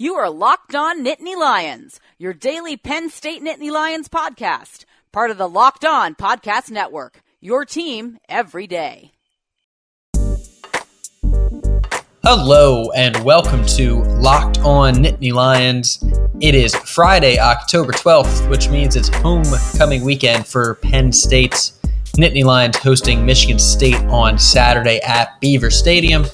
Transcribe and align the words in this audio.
You 0.00 0.14
are 0.14 0.30
Locked 0.30 0.74
On 0.74 1.04
Nittany 1.04 1.38
Lions, 1.38 2.00
your 2.16 2.32
daily 2.32 2.74
Penn 2.78 3.10
State 3.10 3.42
Nittany 3.42 3.70
Lions 3.70 4.08
podcast, 4.08 4.86
part 5.12 5.30
of 5.30 5.36
the 5.36 5.46
Locked 5.46 5.84
On 5.84 6.14
Podcast 6.14 6.70
Network. 6.70 7.20
Your 7.38 7.66
team 7.66 8.16
every 8.26 8.66
day. 8.66 9.12
Hello 12.24 12.90
and 12.92 13.22
welcome 13.22 13.62
to 13.76 14.02
Locked 14.04 14.60
On 14.60 14.94
Nittany 14.94 15.34
Lions. 15.34 16.02
It 16.40 16.54
is 16.54 16.74
Friday, 16.74 17.38
October 17.38 17.92
12th, 17.92 18.48
which 18.48 18.70
means 18.70 18.96
it's 18.96 19.10
homecoming 19.16 20.02
weekend 20.02 20.46
for 20.46 20.76
Penn 20.76 21.12
State's 21.12 21.78
Nittany 22.16 22.44
Lions 22.44 22.78
hosting 22.78 23.26
Michigan 23.26 23.58
State 23.58 24.02
on 24.06 24.38
Saturday 24.38 24.98
at 25.02 25.38
Beaver 25.42 25.70
Stadium. 25.70 26.24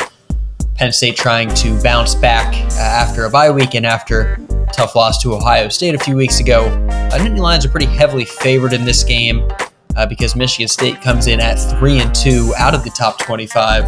Penn 0.76 0.92
State 0.92 1.16
trying 1.16 1.48
to 1.54 1.80
bounce 1.82 2.14
back 2.14 2.54
uh, 2.72 2.80
after 2.80 3.24
a 3.24 3.30
bye 3.30 3.50
week 3.50 3.74
and 3.74 3.86
after 3.86 4.38
tough 4.74 4.94
loss 4.94 5.22
to 5.22 5.34
Ohio 5.34 5.70
State 5.70 5.94
a 5.94 5.98
few 5.98 6.16
weeks 6.16 6.38
ago. 6.38 6.66
Uh, 6.66 7.18
Nittany 7.18 7.38
Lions 7.38 7.64
are 7.64 7.70
pretty 7.70 7.86
heavily 7.86 8.26
favored 8.26 8.74
in 8.74 8.84
this 8.84 9.02
game 9.02 9.48
uh, 9.96 10.04
because 10.04 10.36
Michigan 10.36 10.68
State 10.68 11.00
comes 11.00 11.28
in 11.28 11.40
at 11.40 11.54
three 11.78 11.98
and 11.98 12.14
two 12.14 12.52
out 12.58 12.74
of 12.74 12.84
the 12.84 12.90
top 12.90 13.18
25. 13.20 13.84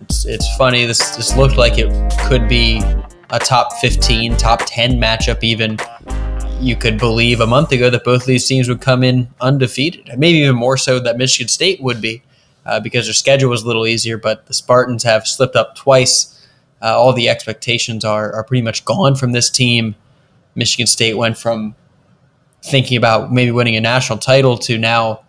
It's, 0.00 0.24
it's 0.24 0.56
funny. 0.56 0.86
This 0.86 1.16
this 1.16 1.36
looked 1.36 1.58
like 1.58 1.74
it 1.76 1.92
could 2.26 2.48
be 2.48 2.80
a 3.28 3.38
top 3.38 3.74
15, 3.74 4.38
top 4.38 4.62
10 4.64 4.92
matchup 4.98 5.44
even. 5.44 5.78
You 6.60 6.76
could 6.76 6.98
believe 6.98 7.40
a 7.40 7.46
month 7.46 7.72
ago 7.72 7.90
that 7.90 8.04
both 8.04 8.22
of 8.22 8.26
these 8.26 8.46
teams 8.46 8.70
would 8.70 8.80
come 8.80 9.04
in 9.04 9.28
undefeated, 9.42 10.18
maybe 10.18 10.38
even 10.38 10.56
more 10.56 10.78
so 10.78 10.98
that 10.98 11.18
Michigan 11.18 11.48
State 11.48 11.82
would 11.82 12.00
be 12.00 12.22
uh, 12.66 12.80
because 12.80 13.06
their 13.06 13.14
schedule 13.14 13.50
was 13.50 13.62
a 13.62 13.66
little 13.66 13.86
easier. 13.86 14.18
But 14.18 14.46
the 14.46 14.54
Spartans 14.54 15.02
have 15.04 15.26
slipped 15.26 15.56
up 15.56 15.74
twice. 15.74 16.32
Uh, 16.82 16.98
all 16.98 17.12
the 17.12 17.28
expectations 17.28 18.04
are 18.04 18.32
are 18.34 18.44
pretty 18.44 18.62
much 18.62 18.84
gone 18.84 19.14
from 19.14 19.32
this 19.32 19.48
team. 19.48 19.94
Michigan 20.54 20.86
State 20.86 21.14
went 21.14 21.38
from 21.38 21.74
thinking 22.62 22.96
about 22.96 23.32
maybe 23.32 23.50
winning 23.50 23.76
a 23.76 23.80
national 23.80 24.18
title 24.18 24.58
to 24.58 24.76
now 24.76 25.20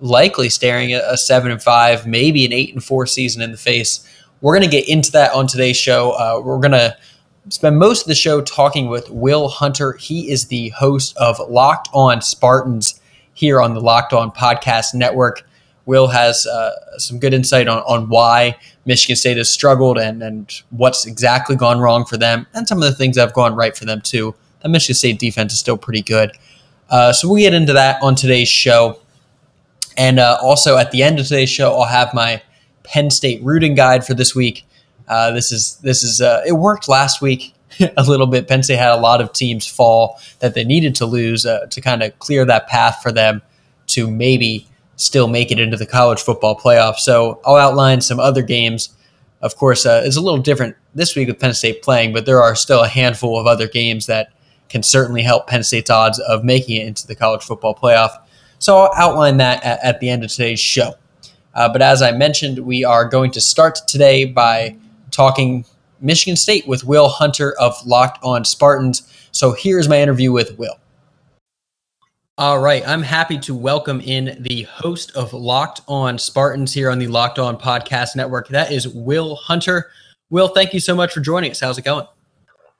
likely 0.00 0.48
staring 0.48 0.92
at 0.92 1.02
a 1.06 1.16
seven 1.16 1.50
and 1.50 1.62
five, 1.62 2.06
maybe 2.06 2.44
an 2.44 2.52
eight 2.52 2.72
and 2.72 2.82
four 2.82 3.06
season 3.06 3.42
in 3.42 3.50
the 3.50 3.56
face. 3.56 4.06
We're 4.40 4.56
going 4.56 4.70
to 4.70 4.76
get 4.76 4.88
into 4.88 5.10
that 5.12 5.32
on 5.32 5.48
today's 5.48 5.76
show. 5.76 6.12
Uh, 6.12 6.40
we're 6.44 6.60
going 6.60 6.72
to 6.72 6.96
spend 7.48 7.78
most 7.78 8.02
of 8.02 8.08
the 8.08 8.14
show 8.14 8.40
talking 8.40 8.88
with 8.88 9.10
Will 9.10 9.48
Hunter. 9.48 9.94
He 9.94 10.30
is 10.30 10.46
the 10.46 10.68
host 10.70 11.16
of 11.16 11.40
Locked 11.50 11.88
On 11.92 12.22
Spartans 12.22 13.00
here 13.34 13.60
on 13.60 13.74
the 13.74 13.80
Locked 13.80 14.12
On 14.12 14.30
Podcast 14.30 14.94
Network. 14.94 15.47
Will 15.88 16.08
has 16.08 16.46
uh, 16.46 16.98
some 16.98 17.18
good 17.18 17.32
insight 17.32 17.66
on, 17.66 17.78
on 17.78 18.10
why 18.10 18.56
Michigan 18.84 19.16
State 19.16 19.38
has 19.38 19.50
struggled 19.50 19.98
and, 19.98 20.22
and 20.22 20.62
what's 20.68 21.06
exactly 21.06 21.56
gone 21.56 21.80
wrong 21.80 22.04
for 22.04 22.18
them, 22.18 22.46
and 22.52 22.68
some 22.68 22.82
of 22.82 22.84
the 22.84 22.94
things 22.94 23.16
that 23.16 23.22
have 23.22 23.32
gone 23.32 23.54
right 23.54 23.74
for 23.74 23.86
them, 23.86 24.02
too. 24.02 24.34
The 24.60 24.68
Michigan 24.68 24.94
State 24.94 25.18
defense 25.18 25.54
is 25.54 25.58
still 25.58 25.78
pretty 25.78 26.02
good. 26.02 26.32
Uh, 26.90 27.12
so 27.12 27.28
we'll 27.28 27.38
get 27.38 27.54
into 27.54 27.72
that 27.72 28.02
on 28.02 28.14
today's 28.14 28.48
show. 28.48 29.00
And 29.96 30.18
uh, 30.18 30.38
also 30.42 30.76
at 30.76 30.90
the 30.90 31.02
end 31.02 31.18
of 31.18 31.26
today's 31.26 31.50
show, 31.50 31.72
I'll 31.72 31.86
have 31.86 32.12
my 32.12 32.42
Penn 32.84 33.10
State 33.10 33.42
rooting 33.42 33.74
guide 33.74 34.06
for 34.06 34.14
this 34.14 34.34
week. 34.34 34.66
Uh, 35.08 35.30
this 35.30 35.50
is 35.52 35.76
this 35.76 36.02
is 36.02 36.20
uh, 36.20 36.42
it 36.46 36.52
worked 36.52 36.88
last 36.88 37.22
week 37.22 37.54
a 37.96 38.02
little 38.02 38.26
bit. 38.26 38.46
Penn 38.46 38.62
State 38.62 38.78
had 38.78 38.90
a 38.90 39.00
lot 39.00 39.20
of 39.20 39.32
teams 39.32 39.66
fall 39.66 40.20
that 40.40 40.54
they 40.54 40.64
needed 40.64 40.94
to 40.96 41.06
lose 41.06 41.46
uh, 41.46 41.66
to 41.70 41.80
kind 41.80 42.02
of 42.02 42.18
clear 42.18 42.44
that 42.44 42.68
path 42.68 43.00
for 43.02 43.10
them 43.10 43.42
to 43.88 44.10
maybe 44.10 44.66
still 44.98 45.28
make 45.28 45.50
it 45.50 45.58
into 45.58 45.76
the 45.76 45.86
college 45.86 46.20
football 46.20 46.58
playoff. 46.58 46.96
So 46.96 47.40
I'll 47.46 47.56
outline 47.56 48.00
some 48.02 48.20
other 48.20 48.42
games. 48.42 48.90
Of 49.40 49.56
course, 49.56 49.86
uh, 49.86 50.02
it's 50.04 50.16
a 50.16 50.20
little 50.20 50.40
different 50.40 50.76
this 50.94 51.16
week 51.16 51.28
with 51.28 51.38
Penn 51.38 51.54
State 51.54 51.82
playing, 51.82 52.12
but 52.12 52.26
there 52.26 52.42
are 52.42 52.56
still 52.56 52.82
a 52.82 52.88
handful 52.88 53.38
of 53.40 53.46
other 53.46 53.68
games 53.68 54.06
that 54.06 54.32
can 54.68 54.82
certainly 54.82 55.22
help 55.22 55.46
Penn 55.46 55.62
State's 55.62 55.88
odds 55.88 56.18
of 56.18 56.44
making 56.44 56.76
it 56.76 56.86
into 56.86 57.06
the 57.06 57.14
college 57.14 57.42
football 57.42 57.74
playoff. 57.74 58.10
So 58.58 58.76
I'll 58.76 58.92
outline 58.94 59.36
that 59.38 59.64
at, 59.64 59.82
at 59.84 60.00
the 60.00 60.10
end 60.10 60.24
of 60.24 60.30
today's 60.30 60.60
show. 60.60 60.94
Uh, 61.54 61.68
but 61.72 61.80
as 61.80 62.02
I 62.02 62.12
mentioned, 62.12 62.58
we 62.58 62.84
are 62.84 63.04
going 63.08 63.30
to 63.32 63.40
start 63.40 63.78
today 63.86 64.24
by 64.24 64.76
talking 65.10 65.64
Michigan 66.00 66.36
State 66.36 66.66
with 66.66 66.84
Will 66.84 67.08
Hunter 67.08 67.54
of 67.58 67.74
Locked 67.86 68.22
On 68.22 68.44
Spartans. 68.44 69.12
So 69.30 69.52
here's 69.52 69.88
my 69.88 70.00
interview 70.00 70.32
with 70.32 70.58
Will. 70.58 70.78
All 72.38 72.60
right. 72.60 72.86
I'm 72.86 73.02
happy 73.02 73.36
to 73.40 73.52
welcome 73.52 74.00
in 74.00 74.40
the 74.48 74.62
host 74.62 75.10
of 75.16 75.32
Locked 75.32 75.80
On 75.88 76.20
Spartans 76.20 76.72
here 76.72 76.88
on 76.88 77.00
the 77.00 77.08
Locked 77.08 77.40
On 77.40 77.58
Podcast 77.58 78.14
Network. 78.14 78.46
That 78.46 78.70
is 78.70 78.86
Will 78.86 79.34
Hunter. 79.34 79.90
Will, 80.30 80.46
thank 80.46 80.72
you 80.72 80.78
so 80.78 80.94
much 80.94 81.12
for 81.12 81.18
joining 81.18 81.50
us. 81.50 81.58
How's 81.58 81.78
it 81.78 81.84
going? 81.84 82.06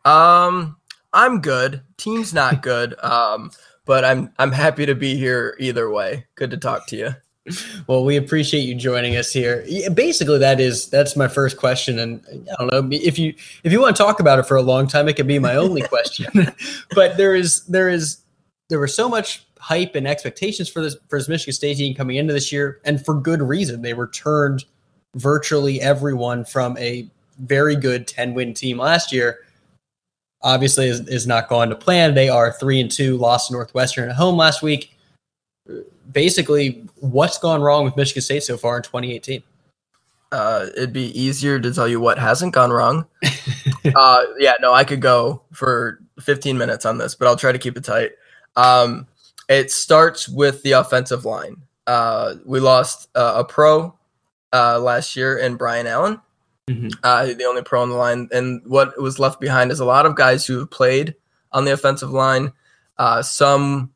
Um, 0.05 0.77
I'm 1.13 1.41
good. 1.41 1.83
Team's 1.97 2.33
not 2.33 2.63
good. 2.63 2.97
Um, 3.03 3.51
but 3.85 4.05
I'm 4.05 4.33
I'm 4.39 4.53
happy 4.53 4.87
to 4.87 4.95
be 4.95 5.17
here 5.17 5.57
either 5.59 5.91
way. 5.91 6.25
Good 6.37 6.53
to 6.53 6.57
talk 6.57 6.87
to 6.89 6.97
you. 6.97 7.15
Well, 7.89 8.05
we 8.05 8.17
appreciate 8.17 8.61
you 8.61 8.77
joining 8.77 9.17
us 9.17 9.33
here. 9.33 9.67
Basically, 9.93 10.39
that 10.39 10.61
is 10.61 10.89
that's 10.89 11.17
my 11.17 11.27
first 11.27 11.57
question, 11.57 11.99
and 11.99 12.25
I 12.53 12.65
don't 12.65 12.73
know 12.73 12.97
if 12.97 13.19
you 13.19 13.35
if 13.65 13.73
you 13.73 13.81
want 13.81 13.97
to 13.97 14.03
talk 14.05 14.21
about 14.21 14.39
it 14.39 14.47
for 14.47 14.57
a 14.57 14.63
long 14.63 14.87
time, 14.87 15.09
it 15.09 15.15
could 15.15 15.27
be 15.27 15.41
my 15.41 15.57
only 15.57 15.83
question. 15.89 16.53
but 16.95 17.17
there 17.17 17.35
is 17.35 17.65
there 17.65 17.89
is 17.89 18.19
there 18.69 18.81
was 18.81 18.95
so 18.95 19.09
much 19.09 19.47
hype 19.69 19.95
and 19.95 20.09
expectations 20.09 20.67
for 20.67 20.81
this 20.81 20.97
for 21.11 21.19
this 21.19 21.29
Michigan 21.29 21.53
State 21.53 21.77
team 21.77 21.95
coming 21.95 22.17
into 22.17 22.33
this 22.33 22.51
year, 22.51 22.81
and 22.85 23.05
for 23.05 23.15
good 23.15 23.43
reason. 23.43 23.83
They 23.83 23.93
returned 23.93 24.65
virtually 25.15 25.81
everyone 25.81 26.47
from 26.47 26.77
a 26.79 27.09
very 27.41 27.77
good 27.77 28.07
10 28.07 28.33
win 28.33 28.55
team 28.55 28.79
last 28.79 29.13
year. 29.13 29.41
Obviously, 30.43 30.89
is, 30.89 31.01
is 31.09 31.27
not 31.27 31.49
going 31.49 31.69
to 31.69 31.77
plan. 31.77 32.15
They 32.15 32.31
are 32.31 32.53
three 32.53 32.81
and 32.81 32.91
two, 32.91 33.19
lost 33.19 33.49
to 33.49 33.53
Northwestern 33.53 34.09
at 34.09 34.17
home 34.17 34.37
last 34.37 34.63
week. 34.63 34.97
Basically, 36.11 36.83
what's 37.01 37.39
gone 37.39 37.61
wrong 37.61 37.85
with 37.85 37.97
Michigan 37.97 38.23
State 38.23 38.45
so 38.45 38.57
far 38.57 38.79
in 38.79 38.83
2018? 38.83 39.43
Uh, 40.33 40.67
it'd 40.77 40.93
be 40.93 41.19
easier 41.19 41.61
to 41.61 41.73
tell 41.75 41.89
you 41.89 42.01
what 42.01 42.19
hasn't 42.19 42.55
gone 42.55 42.71
wrong. 42.71 43.05
uh, 43.95 44.25
yeah, 44.39 44.55
no, 44.61 44.73
I 44.73 44.85
could 44.85 45.03
go 45.03 45.43
for 45.53 46.01
15 46.21 46.57
minutes 46.57 46.87
on 46.87 46.97
this, 46.97 47.15
but 47.15 47.29
I'll 47.29 47.37
try 47.37 47.53
to 47.53 47.59
keep 47.59 47.77
it 47.77 47.85
tight. 47.85 48.13
Um, 48.57 49.07
it 49.49 49.71
starts 49.71 50.29
with 50.29 50.63
the 50.63 50.73
offensive 50.73 51.25
line. 51.25 51.57
Uh, 51.87 52.35
we 52.45 52.61
lost 52.61 53.09
uh, 53.15 53.35
a 53.37 53.45
pro 53.45 53.97
uh, 54.53 54.79
last 54.79 55.17
year 55.17 55.39
in 55.39 55.57
Brian 55.57 55.87
Allen, 55.87 56.21
mm-hmm. 56.69 56.89
uh, 57.03 57.25
the 57.25 57.45
only 57.45 57.63
pro 57.63 57.83
on 57.83 57.89
the 57.89 57.97
line. 57.97 58.29
And 58.31 58.63
what 58.67 59.01
was 59.01 59.19
left 59.19 59.41
behind 59.41 59.71
is 59.71 59.81
a 59.81 59.85
lot 59.87 60.07
of 60.07 60.17
guys 60.17 60.47
who 60.47 60.59
have 60.59 60.71
played 60.71 61.15
on 61.53 61.65
the 61.65 61.73
offensive 61.73 62.11
line. 62.11 62.53
Uh, 62.99 63.23
some 63.23 63.93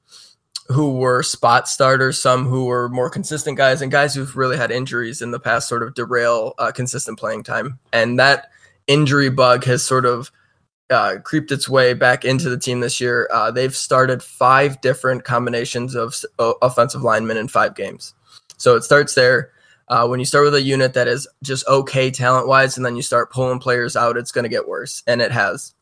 who 0.68 0.96
were 0.96 1.22
spot 1.22 1.68
starters, 1.68 2.20
some 2.20 2.46
who 2.46 2.64
were 2.64 2.88
more 2.88 3.10
consistent 3.10 3.58
guys, 3.58 3.82
and 3.82 3.92
guys 3.92 4.14
who've 4.14 4.36
really 4.36 4.56
had 4.56 4.70
injuries 4.70 5.20
in 5.20 5.30
the 5.30 5.40
past 5.40 5.68
sort 5.68 5.82
of 5.82 5.94
derail 5.94 6.54
uh, 6.58 6.72
consistent 6.72 7.18
playing 7.18 7.42
time. 7.42 7.78
And 7.92 8.18
that 8.18 8.50
injury 8.86 9.28
bug 9.28 9.64
has 9.64 9.82
sort 9.82 10.06
of 10.06 10.30
uh, 10.92 11.18
creeped 11.20 11.50
its 11.50 11.68
way 11.68 11.94
back 11.94 12.24
into 12.24 12.50
the 12.50 12.58
team 12.58 12.80
this 12.80 13.00
year. 13.00 13.28
Uh, 13.32 13.50
they've 13.50 13.74
started 13.74 14.22
five 14.22 14.80
different 14.82 15.24
combinations 15.24 15.94
of 15.94 16.14
uh, 16.38 16.52
offensive 16.60 17.02
linemen 17.02 17.38
in 17.38 17.48
five 17.48 17.74
games. 17.74 18.14
So 18.58 18.76
it 18.76 18.84
starts 18.84 19.14
there. 19.14 19.50
Uh, 19.88 20.06
when 20.06 20.20
you 20.20 20.26
start 20.26 20.44
with 20.44 20.54
a 20.54 20.62
unit 20.62 20.94
that 20.94 21.08
is 21.08 21.26
just 21.42 21.66
okay 21.66 22.10
talent 22.10 22.46
wise, 22.46 22.76
and 22.76 22.86
then 22.86 22.94
you 22.94 23.02
start 23.02 23.32
pulling 23.32 23.58
players 23.58 23.96
out, 23.96 24.16
it's 24.16 24.32
going 24.32 24.44
to 24.44 24.48
get 24.48 24.68
worse. 24.68 25.02
And 25.06 25.20
it 25.20 25.32
has. 25.32 25.74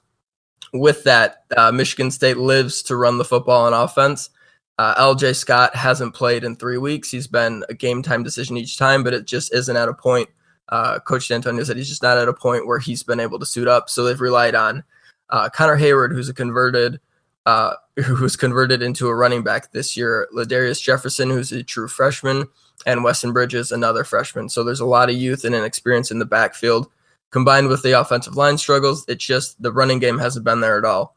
With 0.72 1.04
that, 1.04 1.44
uh, 1.56 1.72
Michigan 1.72 2.10
State 2.10 2.36
lives 2.36 2.82
to 2.84 2.96
run 2.96 3.18
the 3.18 3.24
football 3.24 3.66
on 3.66 3.74
offense. 3.74 4.30
Uh, 4.78 4.94
LJ 4.94 5.36
Scott 5.36 5.74
hasn't 5.74 6.14
played 6.14 6.44
in 6.44 6.56
three 6.56 6.78
weeks. 6.78 7.10
He's 7.10 7.26
been 7.26 7.64
a 7.68 7.74
game 7.74 8.02
time 8.02 8.22
decision 8.22 8.56
each 8.56 8.78
time, 8.78 9.02
but 9.02 9.12
it 9.12 9.26
just 9.26 9.52
isn't 9.52 9.76
at 9.76 9.88
a 9.88 9.94
point. 9.94 10.30
Coach 10.70 11.28
Dantonio 11.28 11.66
said 11.66 11.76
he's 11.76 11.88
just 11.88 12.04
not 12.04 12.16
at 12.16 12.28
a 12.28 12.32
point 12.32 12.64
where 12.64 12.78
he's 12.78 13.02
been 13.02 13.18
able 13.18 13.40
to 13.40 13.46
suit 13.46 13.66
up. 13.66 13.90
So 13.90 14.04
they've 14.04 14.20
relied 14.20 14.54
on 14.54 14.84
uh, 15.30 15.48
Connor 15.48 15.78
Heyward, 15.78 16.12
who's 16.12 16.28
a 16.28 16.34
converted, 16.34 17.00
uh, 17.46 17.74
converted 18.38 18.82
into 18.82 19.08
a 19.08 19.14
running 19.14 19.42
back 19.42 19.72
this 19.72 19.96
year. 19.96 20.28
La'Darius 20.34 20.82
Jefferson, 20.82 21.30
who's 21.30 21.52
a 21.52 21.62
true 21.62 21.88
freshman, 21.88 22.46
and 22.86 23.04
Weston 23.04 23.32
Bridges, 23.32 23.72
another 23.72 24.04
freshman. 24.04 24.48
So 24.48 24.64
there's 24.64 24.80
a 24.80 24.86
lot 24.86 25.10
of 25.10 25.16
youth 25.16 25.44
and 25.44 25.54
inexperience 25.54 26.10
in 26.10 26.18
the 26.18 26.24
backfield. 26.24 26.88
Combined 27.30 27.68
with 27.68 27.82
the 27.82 27.98
offensive 27.98 28.36
line 28.36 28.58
struggles, 28.58 29.04
it's 29.06 29.24
just 29.24 29.60
the 29.62 29.72
running 29.72 30.00
game 30.00 30.18
hasn't 30.18 30.44
been 30.44 30.60
there 30.60 30.78
at 30.78 30.84
all. 30.84 31.16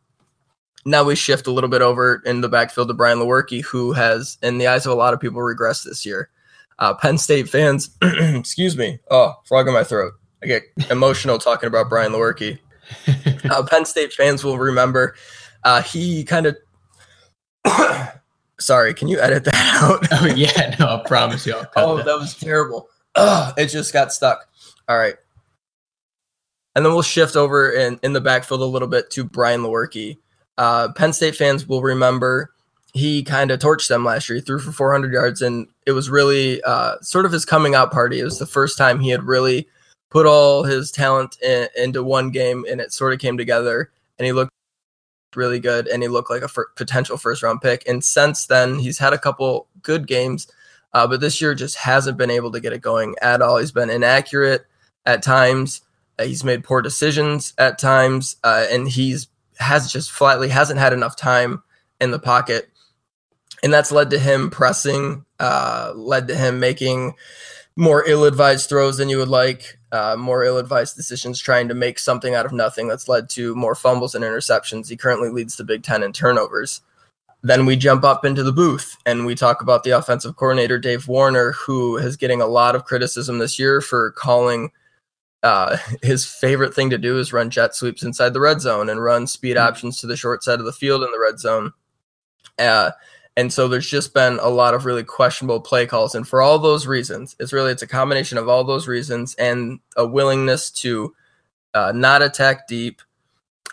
Now 0.86 1.04
we 1.04 1.16
shift 1.16 1.48
a 1.48 1.52
little 1.52 1.70
bit 1.70 1.82
over 1.82 2.22
in 2.26 2.42
the 2.42 2.50
backfield 2.50 2.90
to 2.90 2.94
Brian 2.94 3.18
Lewerke, 3.18 3.64
who 3.64 3.94
has, 3.94 4.38
in 4.44 4.58
the 4.58 4.68
eyes 4.68 4.86
of 4.86 4.92
a 4.92 4.96
lot 4.96 5.14
of 5.14 5.20
people, 5.20 5.40
regressed 5.40 5.86
this 5.86 6.06
year. 6.06 6.30
Uh, 6.78 6.94
Penn 6.94 7.18
State 7.18 7.50
fans, 7.50 7.92
excuse 8.02 8.78
me, 8.78 9.00
oh, 9.10 9.34
frog 9.46 9.68
in 9.68 9.74
my 9.74 9.84
throat. 9.84 10.14
I 10.44 10.48
get 10.48 10.64
emotional 10.92 11.38
talking 11.38 11.68
about 11.68 11.90
Brian 11.90 12.12
Lewerke. 12.12 12.60
Uh, 13.50 13.64
Penn 13.70 13.86
State 13.86 14.14
fans 14.14 14.44
will 14.44 14.58
remember 14.58 15.16
uh, 15.64 15.82
he 15.82 16.24
kind 16.24 16.46
of. 16.46 16.58
Sorry, 18.60 18.94
can 18.94 19.08
you 19.08 19.20
edit 19.20 19.46
that 19.46 19.56
out? 19.82 20.08
oh 20.12 20.26
yeah, 20.28 20.76
no, 20.80 20.98
I 20.98 21.04
promise 21.08 21.46
you. 21.46 21.56
oh, 21.76 21.98
that. 21.98 22.06
that. 22.06 22.18
was 22.18 22.36
terrible. 22.36 22.88
Ugh, 23.16 23.54
it 23.58 23.68
just 23.68 23.94
got 23.94 24.14
stuck. 24.14 24.48
All 24.88 24.98
right. 24.98 25.16
And 26.76 26.86
then 26.86 26.94
we'll 26.94 27.04
shift 27.04 27.36
over 27.36 27.72
in, 27.72 28.00
in 28.04 28.14
the 28.14 28.22
backfield 28.22 28.62
a 28.62 28.66
little 28.66 28.88
bit 28.88 29.12
to 29.12 29.24
Brian 29.24 29.62
Lewerke. 29.62 30.18
Uh, 30.58 30.92
Penn 30.94 31.14
State 31.14 31.36
fans 31.36 31.68
will 31.68 31.82
remember 31.82 32.54
he 32.94 33.24
kind 33.24 33.52
of 33.52 33.60
torched 33.60 33.88
them 33.88 34.06
last 34.06 34.30
year. 34.30 34.38
He 34.38 34.42
threw 34.42 34.60
for 34.60 34.72
400 34.72 35.12
yards, 35.12 35.42
and 35.42 35.68
it 35.86 35.92
was 35.92 36.10
really 36.10 36.62
uh, 36.64 36.96
sort 37.02 37.26
of 37.26 37.32
his 37.32 37.46
coming 37.46 37.76
out 37.76 37.92
party. 37.92 38.20
It 38.20 38.24
was 38.24 38.40
the 38.40 38.46
first 38.46 38.78
time 38.78 39.00
he 39.00 39.10
had 39.10 39.24
really 39.24 39.68
put 40.14 40.28
all 40.28 40.64
his 40.64 40.92
talent 40.92 41.38
in, 41.42 41.68
into 41.76 42.04
one 42.04 42.30
game, 42.30 42.66
and 42.70 42.80
it 42.80 42.94
sort 42.94 43.14
of 43.14 43.20
came 43.20 43.36
together. 43.36 43.92
And 44.18 44.26
he 44.28 44.32
looked 44.32 44.52
really 45.36 45.60
good, 45.60 45.88
and 45.88 46.04
he 46.04 46.08
looked 46.08 46.30
like 46.30 46.44
a 46.44 46.46
f- 46.46 46.76
potential 46.76 47.18
first 47.18 47.42
round 47.42 47.62
pick. 47.62 47.84
And 47.88 48.04
since 48.04 48.46
then, 48.46 48.78
he's 48.78 49.00
had 49.00 49.12
a 49.12 49.18
couple 49.18 49.68
good 49.82 50.06
games, 50.06 50.48
uh, 50.94 51.08
but 51.08 51.20
this 51.20 51.42
year 51.42 51.56
just 51.56 51.76
hasn't 51.78 52.18
been 52.18 52.30
able 52.30 52.52
to 52.52 52.60
get 52.60 52.74
it 52.74 52.82
going 52.82 53.16
at 53.22 53.42
all. 53.42 53.58
He's 53.58 53.72
been 53.72 53.90
inaccurate 53.90 54.66
at 55.06 55.24
times. 55.24 55.82
Uh, 56.20 56.26
he's 56.26 56.44
made 56.44 56.64
poor 56.64 56.84
decisions 56.84 57.54
at 57.58 57.80
times, 57.80 58.38
uh, 58.44 58.68
and 58.70 58.88
he's 58.88 59.28
has 59.58 59.92
just 59.92 60.12
flatly 60.12 60.50
hasn't 60.50 60.80
had 60.80 60.94
enough 60.94 61.16
time 61.16 61.62
in 62.00 62.12
the 62.12 62.20
pocket 62.20 62.72
and 63.64 63.74
that's 63.74 63.92
led 63.92 64.10
to 64.10 64.20
him 64.20 64.50
pressing, 64.50 65.26
uh, 65.40 65.94
led 65.96 66.28
to 66.28 66.36
him 66.36 66.60
making 66.60 67.16
more 67.78 68.04
ill-advised 68.06 68.70
throws 68.70 68.98
than 68.98 69.10
you 69.10 69.18
would 69.18 69.30
like, 69.30 69.80
uh, 69.94 70.16
more 70.18 70.44
ill-advised 70.44 70.98
decisions, 70.98 71.40
trying 71.40 71.68
to 71.68 71.76
make 71.76 72.00
something 72.00 72.34
out 72.34 72.48
of 72.48 72.52
nothing. 72.52 72.88
That's 72.88 73.08
led 73.08 73.30
to 73.32 73.56
more 73.56 73.76
fumbles 73.76 74.16
and 74.16 74.26
interceptions. 74.26 74.90
He 74.90 74.98
currently 74.98 75.30
leads 75.30 75.56
the 75.56 75.64
Big 75.64 75.84
Ten 75.84 76.02
in 76.02 76.12
turnovers. 76.12 76.82
Then 77.44 77.68
we 77.68 77.76
jump 77.76 78.04
up 78.04 78.26
into 78.26 78.42
the 78.42 78.52
booth 78.52 78.98
and 79.06 79.26
we 79.26 79.36
talk 79.36 79.62
about 79.62 79.84
the 79.84 79.92
offensive 79.92 80.36
coordinator 80.36 80.80
Dave 80.80 81.08
Warner, 81.08 81.52
who 81.52 81.98
is 81.98 82.18
getting 82.18 82.42
a 82.42 82.48
lot 82.48 82.76
of 82.76 82.86
criticism 82.86 83.38
this 83.38 83.60
year 83.60 83.82
for 83.82 84.12
calling. 84.12 84.72
Uh, 85.44 85.78
his 86.02 86.26
favorite 86.26 86.74
thing 86.74 86.90
to 86.90 86.98
do 86.98 87.20
is 87.20 87.32
run 87.32 87.52
jet 87.52 87.76
sweeps 87.76 88.02
inside 88.02 88.34
the 88.34 88.40
red 88.40 88.62
zone 88.62 88.90
and 88.90 89.04
run 89.04 89.28
speed 89.28 89.58
mm-hmm. 89.58 89.68
options 89.68 90.00
to 90.00 90.08
the 90.08 90.18
short 90.18 90.44
side 90.44 90.60
of 90.60 90.66
the 90.66 90.74
field 90.74 91.04
in 91.04 91.12
the 91.12 91.20
red 91.20 91.38
zone. 91.38 91.72
Uh, 92.58 92.92
and 93.36 93.52
so 93.52 93.68
there's 93.68 93.90
just 93.90 94.14
been 94.14 94.40
a 94.42 94.50
lot 94.50 94.74
of 94.74 94.86
really 94.86 95.04
questionable 95.04 95.60
play 95.60 95.86
calls. 95.86 96.14
And 96.14 96.28
for 96.28 96.42
all 96.42 96.60
those 96.60 96.86
reasons, 96.86 97.36
it's 97.40 97.54
really 97.54 97.72
it's 97.72 97.82
a 97.82 97.88
combination 97.88 98.38
of 98.38 98.48
all 98.48 98.64
those 98.64 98.88
reasons 98.88 99.34
and 99.36 99.80
a 99.98 100.06
willingness 100.06 100.70
to 100.72 101.16
uh, 101.74 101.92
not 101.96 102.22
attack 102.22 102.68
deep 102.68 103.02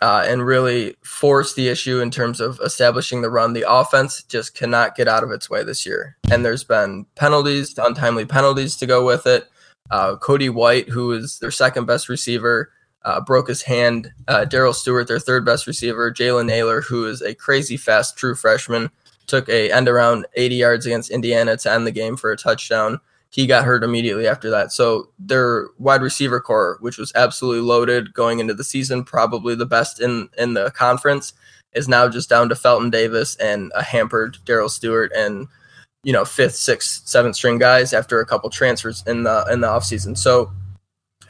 uh, 0.00 0.24
and 0.26 0.46
really 0.46 0.96
force 1.04 1.54
the 1.54 1.68
issue 1.68 2.00
in 2.00 2.10
terms 2.10 2.40
of 2.40 2.58
establishing 2.64 3.20
the 3.20 3.28
run. 3.28 3.52
The 3.52 3.70
offense 3.70 4.22
just 4.22 4.54
cannot 4.54 4.96
get 4.96 5.08
out 5.08 5.22
of 5.22 5.30
its 5.30 5.50
way 5.50 5.62
this 5.62 5.84
year. 5.84 6.16
And 6.30 6.42
there's 6.42 6.64
been 6.64 7.04
penalties, 7.16 7.76
untimely 7.76 8.24
penalties 8.24 8.76
to 8.76 8.86
go 8.86 9.04
with 9.04 9.26
it. 9.26 9.48
Uh, 9.90 10.16
Cody 10.16 10.48
White, 10.48 10.88
who 10.88 11.12
is 11.12 11.38
their 11.40 11.50
second 11.50 11.84
best 11.84 12.08
receiver, 12.08 12.72
uh, 13.04 13.20
broke 13.20 13.48
his 13.48 13.62
hand. 13.62 14.10
Uh, 14.28 14.46
Darrell 14.46 14.72
Stewart, 14.72 15.08
their 15.08 15.18
third 15.18 15.44
best 15.44 15.66
receiver. 15.66 16.10
Jalen 16.10 16.46
Nailor, 16.46 16.80
who 16.80 17.06
is 17.06 17.20
a 17.20 17.34
crazy 17.34 17.76
fast 17.76 18.16
true 18.16 18.34
freshman, 18.34 18.90
took 19.30 19.48
a 19.48 19.70
end 19.70 19.88
around 19.88 20.26
80 20.34 20.54
yards 20.56 20.86
against 20.86 21.10
Indiana 21.10 21.56
to 21.56 21.72
end 21.72 21.86
the 21.86 21.92
game 21.92 22.16
for 22.16 22.32
a 22.32 22.36
touchdown. 22.36 23.00
He 23.30 23.46
got 23.46 23.64
hurt 23.64 23.84
immediately 23.84 24.26
after 24.26 24.50
that. 24.50 24.72
So 24.72 25.10
their 25.18 25.68
wide 25.78 26.02
receiver 26.02 26.40
corps, 26.40 26.78
which 26.80 26.98
was 26.98 27.12
absolutely 27.14 27.62
loaded 27.62 28.12
going 28.12 28.40
into 28.40 28.54
the 28.54 28.64
season, 28.64 29.04
probably 29.04 29.54
the 29.54 29.66
best 29.66 30.00
in 30.00 30.28
in 30.36 30.54
the 30.54 30.70
conference, 30.72 31.32
is 31.72 31.88
now 31.88 32.08
just 32.08 32.28
down 32.28 32.48
to 32.48 32.56
Felton 32.56 32.90
Davis 32.90 33.36
and 33.36 33.70
a 33.76 33.84
hampered 33.84 34.38
Darrell 34.44 34.68
Stewart 34.68 35.12
and 35.16 35.46
you 36.02 36.12
know 36.12 36.24
fifth, 36.24 36.56
sixth, 36.56 37.06
seventh 37.06 37.36
string 37.36 37.58
guys 37.58 37.92
after 37.92 38.20
a 38.20 38.26
couple 38.26 38.50
transfers 38.50 39.04
in 39.06 39.22
the 39.22 39.46
in 39.50 39.60
the 39.60 39.68
offseason. 39.68 40.18
So 40.18 40.50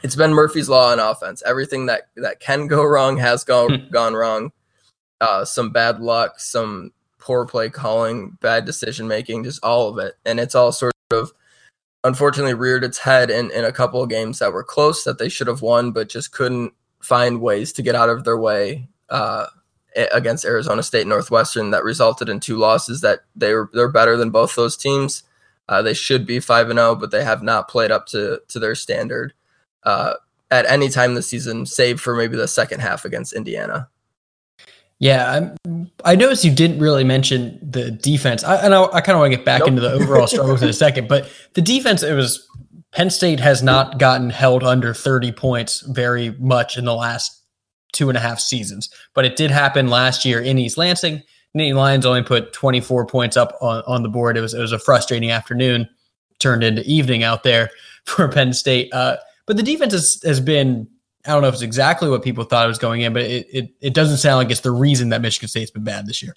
it's 0.01 0.15
been 0.15 0.33
Murphy's 0.33 0.69
law 0.69 0.91
on 0.91 0.99
offense. 0.99 1.43
Everything 1.45 1.85
that 1.85 2.09
that 2.15 2.39
can 2.39 2.65
go 2.65 2.83
wrong 2.83 3.17
has 3.17 3.43
gone 3.43 3.89
gone 3.91 4.15
wrong. 4.15 4.51
Uh, 5.19 5.45
some 5.45 5.69
bad 5.69 5.99
luck, 5.99 6.39
some 6.39 6.91
poor 7.21 7.45
play 7.45 7.69
calling, 7.69 8.37
bad 8.41 8.65
decision 8.65 9.07
making, 9.07 9.43
just 9.43 9.63
all 9.63 9.87
of 9.87 9.97
it. 9.97 10.15
And 10.25 10.39
it's 10.39 10.55
all 10.55 10.71
sort 10.71 10.93
of 11.11 11.31
unfortunately 12.03 12.53
reared 12.53 12.83
its 12.83 12.97
head 12.97 13.29
in, 13.29 13.51
in 13.51 13.63
a 13.63 13.71
couple 13.71 14.01
of 14.01 14.09
games 14.09 14.39
that 14.39 14.51
were 14.51 14.63
close 14.63 15.03
that 15.03 15.19
they 15.19 15.29
should 15.29 15.47
have 15.47 15.61
won, 15.61 15.91
but 15.91 16.09
just 16.09 16.31
couldn't 16.31 16.73
find 16.99 17.41
ways 17.41 17.71
to 17.73 17.81
get 17.81 17.95
out 17.95 18.09
of 18.09 18.23
their 18.23 18.37
way 18.37 18.87
uh, 19.09 19.47
against 20.13 20.45
Arizona 20.45 20.83
State 20.83 21.07
Northwestern 21.07 21.71
that 21.71 21.83
resulted 21.83 22.29
in 22.29 22.39
two 22.39 22.57
losses 22.57 23.01
that 23.01 23.19
they 23.35 23.53
were 23.53 23.69
they're 23.73 23.91
better 23.91 24.17
than 24.17 24.29
both 24.29 24.55
those 24.55 24.77
teams. 24.77 25.23
Uh, 25.67 25.81
they 25.81 25.93
should 25.93 26.25
be 26.25 26.39
five 26.39 26.69
and 26.69 26.77
zero, 26.77 26.91
oh, 26.91 26.95
but 26.95 27.11
they 27.11 27.23
have 27.23 27.43
not 27.43 27.67
played 27.67 27.91
up 27.91 28.05
to 28.07 28.41
to 28.47 28.59
their 28.59 28.75
standard 28.75 29.33
uh, 29.83 30.13
at 30.49 30.65
any 30.69 30.89
time 30.89 31.15
this 31.15 31.27
season, 31.27 31.65
save 31.65 31.99
for 31.99 32.15
maybe 32.15 32.35
the 32.35 32.47
second 32.47 32.81
half 32.81 33.05
against 33.05 33.33
Indiana. 33.33 33.89
Yeah, 35.01 35.55
I'm, 35.65 35.89
i 36.05 36.15
noticed 36.15 36.45
you 36.45 36.53
didn't 36.53 36.77
really 36.77 37.03
mention 37.03 37.57
the 37.67 37.89
defense. 37.89 38.43
I, 38.43 38.57
and 38.57 38.75
I, 38.75 38.83
I 38.83 39.01
kind 39.01 39.15
of 39.15 39.19
want 39.19 39.31
to 39.31 39.37
get 39.37 39.43
back 39.43 39.61
nope. 39.61 39.69
into 39.69 39.81
the 39.81 39.91
overall 39.91 40.27
struggles 40.27 40.61
in 40.61 40.69
a 40.69 40.73
second, 40.73 41.07
but 41.07 41.27
the 41.55 41.61
defense, 41.61 42.03
it 42.03 42.13
was 42.13 42.47
Penn 42.91 43.09
State 43.09 43.39
has 43.39 43.63
not 43.63 43.97
gotten 43.97 44.29
held 44.29 44.63
under 44.63 44.93
30 44.93 45.31
points 45.31 45.81
very 45.81 46.35
much 46.37 46.77
in 46.77 46.85
the 46.85 46.93
last 46.93 47.41
two 47.93 48.09
and 48.09 48.17
a 48.17 48.21
half 48.21 48.39
seasons, 48.39 48.93
but 49.15 49.25
it 49.25 49.35
did 49.35 49.49
happen 49.49 49.87
last 49.87 50.23
year 50.23 50.39
in 50.39 50.59
East 50.59 50.77
Lansing. 50.77 51.23
Nittany 51.57 51.73
Lions 51.73 52.05
only 52.05 52.21
put 52.21 52.53
24 52.53 53.07
points 53.07 53.35
up 53.35 53.57
on, 53.59 53.81
on 53.87 54.03
the 54.03 54.09
board. 54.09 54.37
It 54.37 54.41
was 54.41 54.53
it 54.53 54.59
was 54.59 54.71
a 54.71 54.79
frustrating 54.79 55.31
afternoon, 55.31 55.89
turned 56.37 56.63
into 56.63 56.83
evening 56.83 57.23
out 57.23 57.41
there 57.41 57.71
for 58.05 58.27
Penn 58.27 58.53
State. 58.53 58.93
Uh, 58.93 59.17
but 59.47 59.57
the 59.57 59.63
defense 59.63 59.93
has, 59.93 60.21
has 60.23 60.39
been 60.39 60.87
I 61.25 61.31
don't 61.31 61.41
know 61.41 61.47
if 61.47 61.53
it's 61.53 61.63
exactly 61.63 62.09
what 62.09 62.23
people 62.23 62.43
thought 62.43 62.65
it 62.65 62.69
was 62.69 62.77
going 62.77 63.01
in, 63.01 63.13
but 63.13 63.23
it, 63.23 63.47
it, 63.51 63.69
it 63.79 63.93
doesn't 63.93 64.17
sound 64.17 64.37
like 64.37 64.49
it's 64.49 64.61
the 64.61 64.71
reason 64.71 65.09
that 65.09 65.21
Michigan 65.21 65.49
State's 65.49 65.71
been 65.71 65.83
bad 65.83 66.07
this 66.07 66.23
year. 66.23 66.35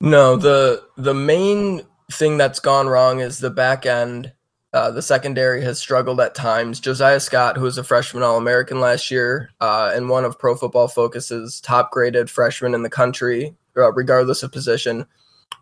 No, 0.00 0.36
the 0.36 0.82
the 0.96 1.14
main 1.14 1.82
thing 2.10 2.36
that's 2.36 2.60
gone 2.60 2.88
wrong 2.88 3.20
is 3.20 3.38
the 3.38 3.50
back 3.50 3.86
end. 3.86 4.32
Uh, 4.72 4.90
the 4.90 5.02
secondary 5.02 5.62
has 5.62 5.78
struggled 5.78 6.18
at 6.20 6.34
times. 6.34 6.80
Josiah 6.80 7.20
Scott, 7.20 7.56
who 7.56 7.64
was 7.64 7.76
a 7.76 7.84
freshman 7.84 8.22
All 8.22 8.38
American 8.38 8.80
last 8.80 9.10
year 9.10 9.50
uh, 9.60 9.92
and 9.94 10.08
one 10.08 10.24
of 10.24 10.38
Pro 10.38 10.56
Football 10.56 10.88
Focus's 10.88 11.60
top 11.60 11.90
graded 11.90 12.30
freshmen 12.30 12.74
in 12.74 12.82
the 12.82 12.90
country, 12.90 13.54
uh, 13.76 13.92
regardless 13.92 14.42
of 14.42 14.50
position, 14.50 15.06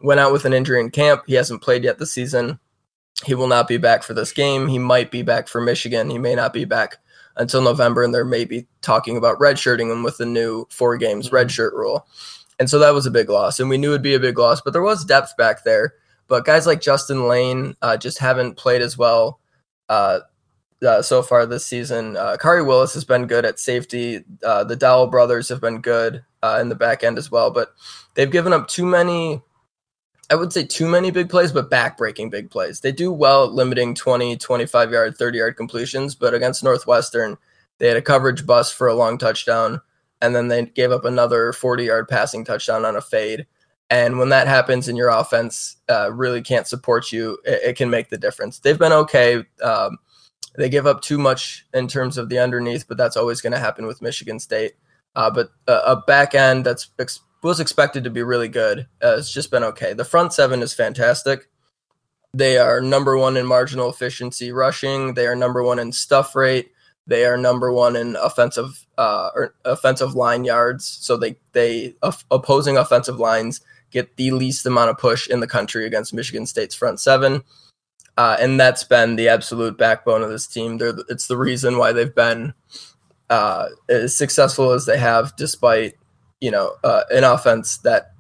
went 0.01 0.21
out 0.21 0.33
with 0.33 0.45
an 0.45 0.53
injury 0.53 0.81
in 0.81 0.91
camp. 0.91 1.25
He 1.27 1.35
hasn't 1.35 1.61
played 1.61 1.83
yet 1.83 1.99
this 1.99 2.13
season. 2.13 2.61
He 3.25 3.35
will 3.35 3.49
not 3.49 3.69
be 3.69 3.77
back 3.77 4.05
for 4.05 4.15
this 4.15 4.33
game. 4.33 4.69
He 4.69 4.79
might 4.79 5.11
be 5.11 5.23
back 5.23 5.49
for 5.49 5.61
Michigan. 5.61 6.09
He 6.09 6.19
may 6.19 6.35
not 6.35 6.53
be 6.53 6.65
back 6.65 6.99
until 7.41 7.63
November, 7.63 8.05
and 8.05 8.15
they're 8.15 8.25
maybe 8.25 8.67
talking 8.83 9.17
about 9.17 9.39
redshirting 9.39 9.91
him 9.91 10.03
with 10.03 10.19
the 10.19 10.27
new 10.27 10.67
four 10.71 10.97
games 10.97 11.27
mm-hmm. 11.27 11.37
redshirt 11.37 11.73
rule. 11.73 12.07
And 12.61 12.69
so 12.69 12.79
that 12.79 12.95
was 12.95 13.07
a 13.07 13.11
big 13.11 13.31
loss, 13.31 13.59
and 13.59 13.71
we 13.71 13.79
knew 13.79 13.91
it'd 13.91 14.03
be 14.03 14.15
a 14.15 14.21
big 14.21 14.39
loss, 14.39 14.61
but 14.61 14.73
there 14.73 14.83
was 14.83 15.05
depth 15.05 15.37
back 15.37 15.65
there. 15.65 15.95
But 16.29 16.45
guys 16.45 16.67
like 16.67 16.83
Justin 16.83 17.27
Layne 17.27 17.75
uh, 17.83 17.97
just 17.97 18.19
haven't 18.19 18.57
played 18.57 18.83
as 18.83 18.97
well 18.97 19.41
uh, 19.89 20.21
uh, 20.87 21.03
so 21.03 21.23
far 21.23 21.47
this 21.47 21.67
season. 21.67 22.17
Uh, 22.17 22.37
Khari 22.39 22.65
Willis 22.65 22.95
has 22.95 23.05
been 23.05 23.27
good 23.27 23.47
at 23.47 23.59
safety. 23.59 24.23
Uh, 24.45 24.63
the 24.63 24.77
Dowell 24.77 25.09
brothers 25.09 25.49
have 25.49 25.61
been 25.61 25.81
good 25.81 26.23
uh, 26.43 26.59
in 26.61 26.69
the 26.69 26.75
back 26.75 27.03
end 27.03 27.17
as 27.17 27.31
well, 27.31 27.51
but 27.51 27.75
they've 28.15 28.31
given 28.31 28.53
up 28.53 28.69
too 28.69 28.85
many 28.85 29.43
I 30.31 30.37
would 30.37 30.53
say 30.53 30.65
too 30.65 30.89
many 30.89 31.11
big 31.11 31.29
plays, 31.29 31.51
but 31.51 31.71
back-breaking 31.71 32.31
big 32.31 32.51
plays. 32.51 32.81
They 32.81 32.93
do 32.93 33.13
well 33.13 33.45
at 33.45 33.53
limiting 33.53 33.95
20, 33.95 34.37
25 34.37 34.93
yard, 34.93 35.17
30 35.17 35.39
yard 35.39 35.57
completions, 35.57 36.15
but 36.15 36.35
against 36.35 36.63
Northwestern, 36.63 37.37
they 37.79 37.89
had 37.89 37.97
a 37.97 38.03
coverage 38.03 38.47
bust 38.47 38.75
for 38.75 38.87
a 38.87 38.95
long 38.95 39.19
touchdown, 39.19 39.81
and 40.23 40.37
then 40.37 40.49
they 40.49 40.67
gave 40.67 40.93
up 40.93 41.05
another 41.05 41.53
40 41.53 41.85
yard 41.85 42.09
passing 42.09 42.45
touchdown 42.45 42.85
on 42.85 42.95
a 42.95 43.01
fade. 43.01 43.47
And 43.91 44.19
when 44.19 44.29
that 44.29 44.47
happens 44.47 44.87
and 44.87 44.97
your 44.97 45.09
offense 45.09 45.77
uh, 45.89 46.13
really 46.13 46.43
can't 46.43 46.69
support 46.69 47.11
you, 47.11 47.39
it, 47.45 47.63
it, 47.71 47.77
can 47.77 47.91
make 47.91 48.09
the 48.09 48.19
difference. 48.19 48.61
They've 48.61 48.79
been 48.79 48.93
okay. 48.93 49.45
Um, 49.63 49.99
they 50.57 50.69
give 50.69 50.87
up 50.87 51.01
too 51.01 51.19
much 51.19 51.67
in 51.75 51.89
terms 51.89 52.17
of 52.17 52.29
the 52.29 52.39
underneath, 52.39 52.87
but 52.87 52.97
that's 52.97 53.17
always 53.17 53.41
going 53.41 53.53
to 53.53 53.59
happen 53.59 53.87
with 53.87 54.01
Michigan 54.01 54.39
State. 54.39 54.75
Uh, 55.17 55.31
but 55.31 55.51
a, 55.67 55.73
a 55.87 55.97
back 56.07 56.37
end 56.37 56.65
that's 56.65 56.91
ex- 57.01 57.21
was 57.43 57.61
expected 57.61 58.05
to 58.05 58.11
be 58.11 58.23
really 58.23 58.49
good. 58.49 58.87
Uh, 59.03 59.17
it's 59.17 59.33
just 59.33 59.51
been 59.51 59.65
okay. 59.65 59.93
The 59.93 60.05
front 60.05 60.33
seven 60.33 60.63
is 60.63 60.75
fantastic. 60.75 61.49
They 62.33 62.59
are 62.59 62.81
number 62.81 63.17
one 63.19 63.37
in 63.37 63.47
marginal 63.47 63.91
efficiency 63.91 64.53
rushing. 64.53 65.15
They 65.15 65.27
are 65.27 65.35
number 65.35 65.63
one 65.63 65.79
in 65.79 65.93
stuff 65.93 66.37
rate. 66.37 66.71
They 67.07 67.25
are 67.25 67.37
number 67.37 67.73
one 67.73 67.97
in 67.97 68.15
offensive 68.17 68.87
uh, 68.97 69.31
or 69.35 69.55
offensive 69.65 70.15
line 70.15 70.45
yards. 70.45 70.85
So 70.85 71.17
they 71.17 71.37
they 71.53 71.97
opposing 72.31 72.77
offensive 72.77 73.19
lines 73.19 73.61
get 73.91 74.17
the 74.17 74.31
least 74.31 74.65
amount 74.67 74.91
of 74.91 74.99
push 74.99 75.29
in 75.29 75.41
the 75.41 75.49
country 75.49 75.87
against 75.87 76.15
Michigan 76.15 76.47
State's 76.47 76.75
front 76.75 77.01
seven. 77.01 77.43
Uh, 78.17 78.37
and 78.39 78.61
that's 78.61 78.85
been 78.85 79.17
the 79.17 79.29
absolute 79.29 79.79
backbone 79.79 80.23
of 80.23 80.31
this 80.31 80.47
team. 80.47 80.79
They're, 80.79 80.95
it's 81.09 81.27
the 81.27 81.39
reason 81.39 81.79
why 81.79 81.93
they've 81.93 82.15
been 82.15 82.53
uh, 83.31 83.69
as 83.89 84.15
successful 84.15 84.73
as 84.73 84.85
they 84.87 84.99
have, 84.99 85.35
despite 85.37 85.95
you 86.41 86.51
know, 86.51 86.75
uh, 86.85 87.03
an 87.11 87.25
offense 87.25 87.79
that, 87.79 88.13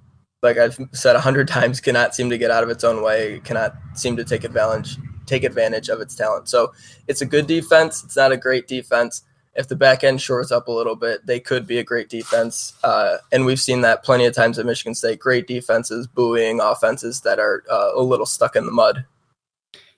like 0.42 0.58
I've 0.58 0.78
said 0.92 1.16
a 1.16 1.20
hundred 1.20 1.48
times, 1.58 1.80
cannot 1.80 2.14
seem 2.14 2.30
to 2.30 2.38
get 2.38 2.50
out 2.50 2.62
of 2.62 2.70
its 2.70 2.84
own 2.84 3.02
way, 3.02 3.40
cannot 3.44 3.76
seem 3.94 4.16
to 4.16 4.24
take 4.24 4.44
advantage 4.44 4.96
take 5.30 5.44
advantage 5.44 5.88
of 5.88 6.00
its 6.00 6.14
talent. 6.14 6.48
So 6.48 6.72
it's 7.06 7.22
a 7.22 7.26
good 7.26 7.46
defense. 7.46 8.04
It's 8.04 8.16
not 8.16 8.32
a 8.32 8.36
great 8.36 8.66
defense. 8.66 9.22
if 9.56 9.66
the 9.66 9.76
back 9.76 10.04
end 10.04 10.20
shores 10.20 10.52
up 10.52 10.68
a 10.68 10.72
little 10.72 10.94
bit, 10.94 11.26
they 11.26 11.40
could 11.40 11.66
be 11.66 11.78
a 11.78 11.84
great 11.84 12.08
defense. 12.08 12.72
Uh, 12.84 13.16
and 13.32 13.44
we've 13.44 13.60
seen 13.60 13.80
that 13.80 14.04
plenty 14.04 14.24
of 14.24 14.32
times 14.32 14.58
at 14.58 14.66
Michigan 14.66 14.94
State. 14.94 15.18
Great 15.18 15.46
defenses, 15.46 16.06
buoying 16.06 16.60
offenses 16.60 17.20
that 17.22 17.38
are 17.38 17.64
uh, 17.70 17.90
a 17.94 18.02
little 18.02 18.26
stuck 18.26 18.54
in 18.54 18.64
the 18.64 18.72
mud. 18.72 19.04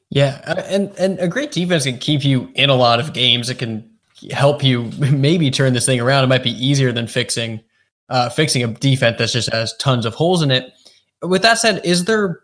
Yeah, 0.08 0.42
uh, 0.46 0.62
and 0.66 0.92
and 0.98 1.18
a 1.20 1.28
great 1.28 1.52
defense 1.52 1.84
can 1.84 1.98
keep 1.98 2.24
you 2.24 2.50
in 2.54 2.70
a 2.70 2.74
lot 2.74 2.98
of 2.98 3.12
games. 3.12 3.50
It 3.50 3.58
can 3.58 3.88
help 4.30 4.64
you 4.64 4.84
maybe 4.98 5.50
turn 5.50 5.74
this 5.74 5.86
thing 5.86 6.00
around. 6.00 6.24
It 6.24 6.28
might 6.28 6.42
be 6.42 6.66
easier 6.66 6.90
than 6.90 7.06
fixing 7.06 7.60
uh, 8.09 8.28
fixing 8.28 8.62
a 8.62 8.68
defense 8.68 9.18
that 9.18 9.30
just 9.30 9.52
has 9.52 9.76
tons 9.78 10.06
of 10.06 10.14
holes 10.14 10.42
in 10.42 10.50
it. 10.50 10.73
With 11.23 11.42
that 11.42 11.59
said, 11.59 11.85
is 11.85 12.04
there 12.04 12.40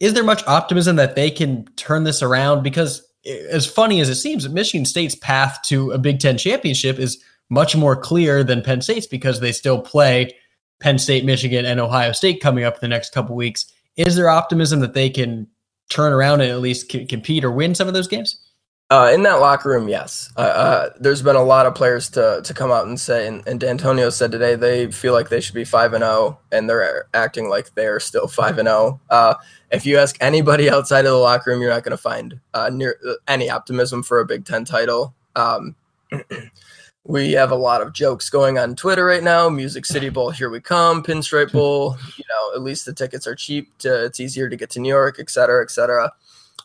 is 0.00 0.14
there 0.14 0.24
much 0.24 0.46
optimism 0.46 0.96
that 0.96 1.16
they 1.16 1.30
can 1.30 1.64
turn 1.76 2.04
this 2.04 2.22
around? 2.22 2.62
Because 2.62 3.06
as 3.50 3.66
funny 3.66 4.00
as 4.00 4.08
it 4.08 4.16
seems, 4.16 4.48
Michigan 4.48 4.84
State's 4.84 5.14
path 5.14 5.58
to 5.66 5.90
a 5.90 5.98
Big 5.98 6.20
Ten 6.20 6.38
championship 6.38 6.98
is 6.98 7.22
much 7.48 7.76
more 7.76 7.96
clear 7.96 8.44
than 8.44 8.62
Penn 8.62 8.80
State's 8.80 9.06
because 9.06 9.40
they 9.40 9.52
still 9.52 9.80
play 9.80 10.34
Penn 10.80 10.98
State, 10.98 11.24
Michigan, 11.24 11.64
and 11.64 11.80
Ohio 11.80 12.12
State 12.12 12.40
coming 12.40 12.64
up 12.64 12.80
the 12.80 12.88
next 12.88 13.12
couple 13.12 13.34
weeks. 13.34 13.72
Is 13.96 14.16
there 14.16 14.28
optimism 14.28 14.80
that 14.80 14.94
they 14.94 15.08
can 15.08 15.46
turn 15.88 16.12
around 16.12 16.40
and 16.40 16.50
at 16.50 16.60
least 16.60 16.90
c- 16.90 17.06
compete 17.06 17.44
or 17.44 17.50
win 17.50 17.74
some 17.74 17.88
of 17.88 17.94
those 17.94 18.08
games? 18.08 18.45
Uh, 18.88 19.10
in 19.12 19.24
that 19.24 19.40
locker 19.40 19.68
room, 19.70 19.88
yes. 19.88 20.30
Uh, 20.36 20.40
uh, 20.40 20.90
there's 21.00 21.20
been 21.20 21.34
a 21.34 21.42
lot 21.42 21.66
of 21.66 21.74
players 21.74 22.08
to 22.08 22.40
to 22.44 22.54
come 22.54 22.70
out 22.70 22.86
and 22.86 23.00
say, 23.00 23.26
and, 23.26 23.44
and 23.48 23.60
Dantonio 23.60 24.12
said 24.12 24.30
today 24.30 24.54
they 24.54 24.92
feel 24.92 25.12
like 25.12 25.28
they 25.28 25.40
should 25.40 25.56
be 25.56 25.64
five 25.64 25.92
and 25.92 26.02
zero, 26.02 26.12
oh, 26.12 26.38
and 26.52 26.70
they're 26.70 27.08
acting 27.12 27.48
like 27.48 27.74
they're 27.74 27.98
still 27.98 28.28
five 28.28 28.58
and 28.58 28.68
zero. 28.68 29.00
Oh. 29.10 29.16
Uh, 29.16 29.34
if 29.72 29.84
you 29.86 29.98
ask 29.98 30.16
anybody 30.20 30.70
outside 30.70 31.04
of 31.04 31.10
the 31.10 31.18
locker 31.18 31.50
room, 31.50 31.60
you're 31.60 31.70
not 31.70 31.82
going 31.82 31.96
to 31.96 32.02
find 32.02 32.38
uh, 32.54 32.70
near 32.72 32.96
uh, 33.04 33.14
any 33.26 33.50
optimism 33.50 34.04
for 34.04 34.20
a 34.20 34.24
Big 34.24 34.44
Ten 34.44 34.64
title. 34.64 35.14
Um, 35.34 35.74
we 37.04 37.32
have 37.32 37.50
a 37.50 37.56
lot 37.56 37.82
of 37.82 37.92
jokes 37.92 38.30
going 38.30 38.56
on 38.56 38.76
Twitter 38.76 39.04
right 39.04 39.22
now. 39.22 39.48
Music 39.48 39.84
City 39.84 40.10
Bowl, 40.10 40.30
here 40.30 40.48
we 40.48 40.60
come. 40.60 41.02
Pinstripe 41.02 41.50
Bowl, 41.50 41.96
you 42.16 42.24
know, 42.28 42.54
at 42.54 42.62
least 42.62 42.86
the 42.86 42.92
tickets 42.92 43.26
are 43.26 43.34
cheap. 43.34 43.76
To, 43.78 44.04
it's 44.04 44.20
easier 44.20 44.48
to 44.48 44.56
get 44.56 44.70
to 44.70 44.80
New 44.80 44.88
York, 44.88 45.16
et 45.18 45.28
cetera, 45.28 45.64
et 45.64 45.72
cetera. 45.72 46.12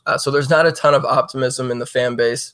Uh, 0.05 0.17
so 0.17 0.31
there's 0.31 0.49
not 0.49 0.65
a 0.65 0.71
ton 0.71 0.93
of 0.93 1.05
optimism 1.05 1.71
in 1.71 1.79
the 1.79 1.85
fan 1.85 2.15
base 2.15 2.53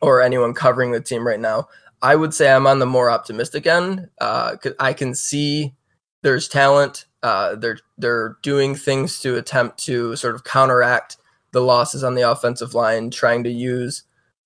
or 0.00 0.20
anyone 0.20 0.54
covering 0.54 0.92
the 0.92 1.00
team 1.00 1.26
right 1.26 1.40
now. 1.40 1.68
I 2.02 2.16
would 2.16 2.34
say 2.34 2.52
I'm 2.52 2.66
on 2.66 2.78
the 2.78 2.86
more 2.86 3.10
optimistic 3.10 3.66
end. 3.66 4.08
Uh, 4.20 4.56
I 4.78 4.92
can 4.92 5.14
see 5.14 5.74
there's 6.22 6.48
talent. 6.48 7.06
Uh, 7.22 7.54
they're 7.56 7.78
they're 7.98 8.36
doing 8.42 8.74
things 8.74 9.20
to 9.20 9.36
attempt 9.36 9.78
to 9.86 10.14
sort 10.16 10.34
of 10.34 10.44
counteract 10.44 11.16
the 11.52 11.60
losses 11.60 12.04
on 12.04 12.14
the 12.14 12.30
offensive 12.30 12.74
line, 12.74 13.10
trying 13.10 13.42
to 13.44 13.50
use 13.50 14.02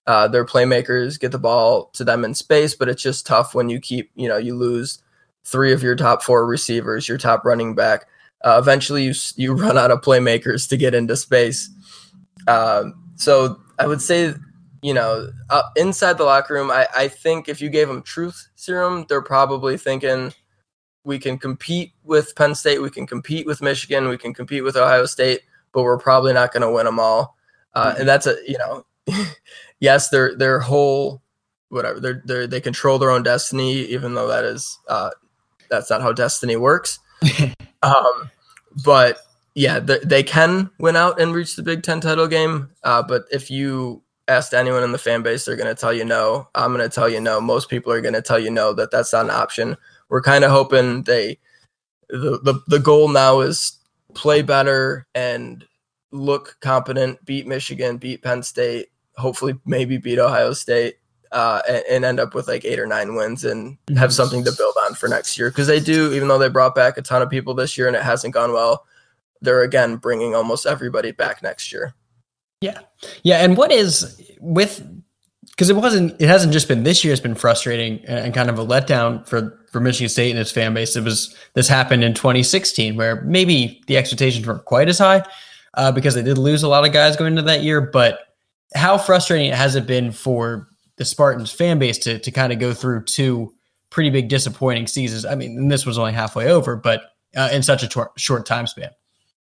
uh, 0.06 0.28
their 0.28 0.44
playmakers, 0.44 1.18
get 1.18 1.32
the 1.32 1.38
ball 1.38 1.86
to 1.94 2.04
them 2.04 2.24
in 2.24 2.34
space. 2.34 2.74
But 2.74 2.88
it's 2.88 3.02
just 3.02 3.26
tough 3.26 3.54
when 3.54 3.68
you 3.68 3.80
keep 3.80 4.10
you 4.14 4.28
know 4.28 4.36
you 4.36 4.54
lose 4.54 5.02
three 5.44 5.72
of 5.72 5.82
your 5.82 5.96
top 5.96 6.22
four 6.22 6.46
receivers, 6.46 7.08
your 7.08 7.18
top 7.18 7.44
running 7.44 7.74
back. 7.74 8.06
Uh, 8.44 8.58
eventually, 8.58 9.02
you 9.04 9.14
you 9.36 9.52
run 9.54 9.76
out 9.76 9.90
of 9.90 10.00
playmakers 10.02 10.68
to 10.68 10.76
get 10.76 10.94
into 10.94 11.16
space. 11.16 11.68
Um, 12.46 13.12
so 13.16 13.60
I 13.78 13.86
would 13.86 14.00
say, 14.02 14.34
you 14.82 14.94
know, 14.94 15.30
uh, 15.50 15.62
inside 15.76 16.18
the 16.18 16.24
locker 16.24 16.54
room, 16.54 16.70
I, 16.70 16.86
I 16.96 17.08
think 17.08 17.48
if 17.48 17.60
you 17.60 17.68
gave 17.68 17.88
them 17.88 18.02
truth 18.02 18.48
serum, 18.56 19.04
they're 19.08 19.22
probably 19.22 19.76
thinking 19.76 20.32
we 21.04 21.18
can 21.18 21.38
compete 21.38 21.92
with 22.04 22.34
Penn 22.36 22.54
State, 22.54 22.80
we 22.80 22.90
can 22.90 23.06
compete 23.06 23.46
with 23.46 23.62
Michigan, 23.62 24.08
we 24.08 24.18
can 24.18 24.34
compete 24.34 24.64
with 24.64 24.76
Ohio 24.76 25.06
State, 25.06 25.40
but 25.72 25.82
we're 25.82 25.98
probably 25.98 26.32
not 26.32 26.52
going 26.52 26.62
to 26.62 26.70
win 26.70 26.86
them 26.86 27.00
all. 27.00 27.36
Uh, 27.74 27.90
mm-hmm. 27.90 28.00
And 28.00 28.08
that's 28.08 28.26
a, 28.26 28.36
you 28.46 28.58
know, 28.58 28.84
yes, 29.80 30.08
their 30.08 30.36
their 30.36 30.60
whole 30.60 31.22
whatever 31.68 32.00
they're, 32.00 32.22
they 32.24 32.46
they 32.46 32.60
control 32.60 32.98
their 32.98 33.10
own 33.10 33.22
destiny, 33.22 33.82
even 33.86 34.14
though 34.14 34.28
that 34.28 34.44
is 34.44 34.78
uh, 34.88 35.10
that's 35.70 35.90
not 35.90 36.02
how 36.02 36.12
destiny 36.12 36.56
works. 36.56 36.98
um, 37.82 38.30
but 38.84 39.18
yeah, 39.54 39.80
they 39.80 40.22
can 40.22 40.70
win 40.78 40.96
out 40.96 41.20
and 41.20 41.34
reach 41.34 41.56
the 41.56 41.62
Big 41.62 41.82
Ten 41.82 42.00
title 42.00 42.28
game. 42.28 42.70
Uh, 42.84 43.02
but 43.02 43.24
if 43.32 43.50
you 43.50 44.02
asked 44.28 44.54
anyone 44.54 44.84
in 44.84 44.92
the 44.92 44.98
fan 44.98 45.22
base, 45.22 45.44
they're 45.44 45.56
going 45.56 45.74
to 45.74 45.80
tell 45.80 45.92
you 45.92 46.04
no. 46.04 46.48
I'm 46.54 46.72
going 46.72 46.88
to 46.88 46.94
tell 46.94 47.08
you 47.08 47.20
no. 47.20 47.40
Most 47.40 47.68
people 47.68 47.92
are 47.92 48.00
going 48.00 48.14
to 48.14 48.22
tell 48.22 48.38
you 48.38 48.50
no, 48.50 48.72
that 48.74 48.90
that's 48.90 49.12
not 49.12 49.24
an 49.24 49.30
option. 49.30 49.76
We're 50.08 50.22
kind 50.22 50.44
of 50.44 50.50
hoping 50.50 51.02
they, 51.02 51.38
the, 52.08 52.40
the, 52.42 52.60
the 52.68 52.78
goal 52.78 53.08
now 53.08 53.40
is 53.40 53.78
play 54.14 54.42
better 54.42 55.06
and 55.14 55.64
look 56.12 56.56
competent, 56.60 57.24
beat 57.24 57.46
Michigan, 57.46 57.96
beat 57.96 58.22
Penn 58.22 58.42
State, 58.42 58.88
hopefully 59.16 59.54
maybe 59.64 59.98
beat 59.98 60.18
Ohio 60.18 60.52
State. 60.52 60.96
Uh, 61.32 61.62
and, 61.68 61.84
and, 61.88 62.04
end 62.04 62.18
up 62.18 62.34
with 62.34 62.48
like 62.48 62.64
eight 62.64 62.80
or 62.80 62.86
nine 62.86 63.14
wins 63.14 63.44
and 63.44 63.78
have 63.96 64.12
something 64.12 64.42
to 64.42 64.50
build 64.58 64.74
on 64.84 64.94
for 64.94 65.08
next 65.08 65.38
year 65.38 65.48
because 65.48 65.68
they 65.68 65.78
do 65.78 66.12
even 66.12 66.26
though 66.26 66.40
they 66.40 66.48
brought 66.48 66.74
back 66.74 66.98
a 66.98 67.02
ton 67.02 67.22
of 67.22 67.30
people 67.30 67.54
this 67.54 67.78
year 67.78 67.86
and 67.86 67.94
it 67.94 68.02
hasn't 68.02 68.34
gone 68.34 68.52
well 68.52 68.84
they're 69.40 69.62
again 69.62 69.96
bringing 69.96 70.34
almost 70.34 70.66
everybody 70.66 71.12
back 71.12 71.42
next 71.42 71.72
year. 71.72 71.94
Yeah. 72.60 72.78
Yeah. 73.22 73.38
And 73.38 73.56
what 73.56 73.72
is 73.72 74.20
with, 74.40 74.86
because 75.50 75.70
it 75.70 75.76
wasn't, 75.76 76.20
it 76.20 76.28
hasn't 76.28 76.52
just 76.52 76.68
been 76.68 76.82
this 76.82 77.04
year, 77.04 77.12
it's 77.12 77.22
been 77.22 77.34
frustrating 77.34 78.04
and 78.06 78.34
kind 78.34 78.50
of 78.50 78.58
a 78.58 78.64
letdown 78.64 79.26
for, 79.26 79.58
for 79.70 79.80
Michigan 79.80 80.08
State 80.08 80.30
and 80.30 80.38
its 80.38 80.50
fan 80.50 80.74
base. 80.74 80.94
It 80.96 81.04
was, 81.04 81.34
this 81.54 81.68
happened 81.68 82.04
in 82.04 82.12
2016 82.14 82.96
where 82.96 83.22
maybe 83.22 83.82
the 83.86 83.96
expectations 83.96 84.46
weren't 84.46 84.64
quite 84.64 84.88
as 84.88 84.98
high 84.98 85.24
uh, 85.74 85.90
because 85.92 86.14
they 86.14 86.22
did 86.22 86.38
lose 86.38 86.62
a 86.62 86.68
lot 86.68 86.86
of 86.86 86.92
guys 86.92 87.16
going 87.16 87.32
into 87.32 87.42
that 87.42 87.62
year. 87.62 87.80
But 87.80 88.20
how 88.74 88.98
frustrating 88.98 89.52
has 89.52 89.74
it 89.74 89.86
been 89.86 90.12
for 90.12 90.68
the 90.96 91.04
Spartans 91.04 91.50
fan 91.50 91.78
base 91.78 91.98
to, 91.98 92.18
to 92.18 92.30
kind 92.30 92.52
of 92.52 92.58
go 92.58 92.74
through 92.74 93.04
two 93.04 93.54
pretty 93.88 94.10
big 94.10 94.28
disappointing 94.28 94.86
seasons? 94.86 95.24
I 95.24 95.34
mean, 95.34 95.68
this 95.68 95.86
was 95.86 95.98
only 95.98 96.12
halfway 96.12 96.50
over, 96.50 96.76
but 96.76 97.02
uh, 97.34 97.48
in 97.52 97.62
such 97.62 97.82
a 97.82 97.88
tor- 97.88 98.12
short 98.16 98.44
time 98.44 98.66
span 98.66 98.90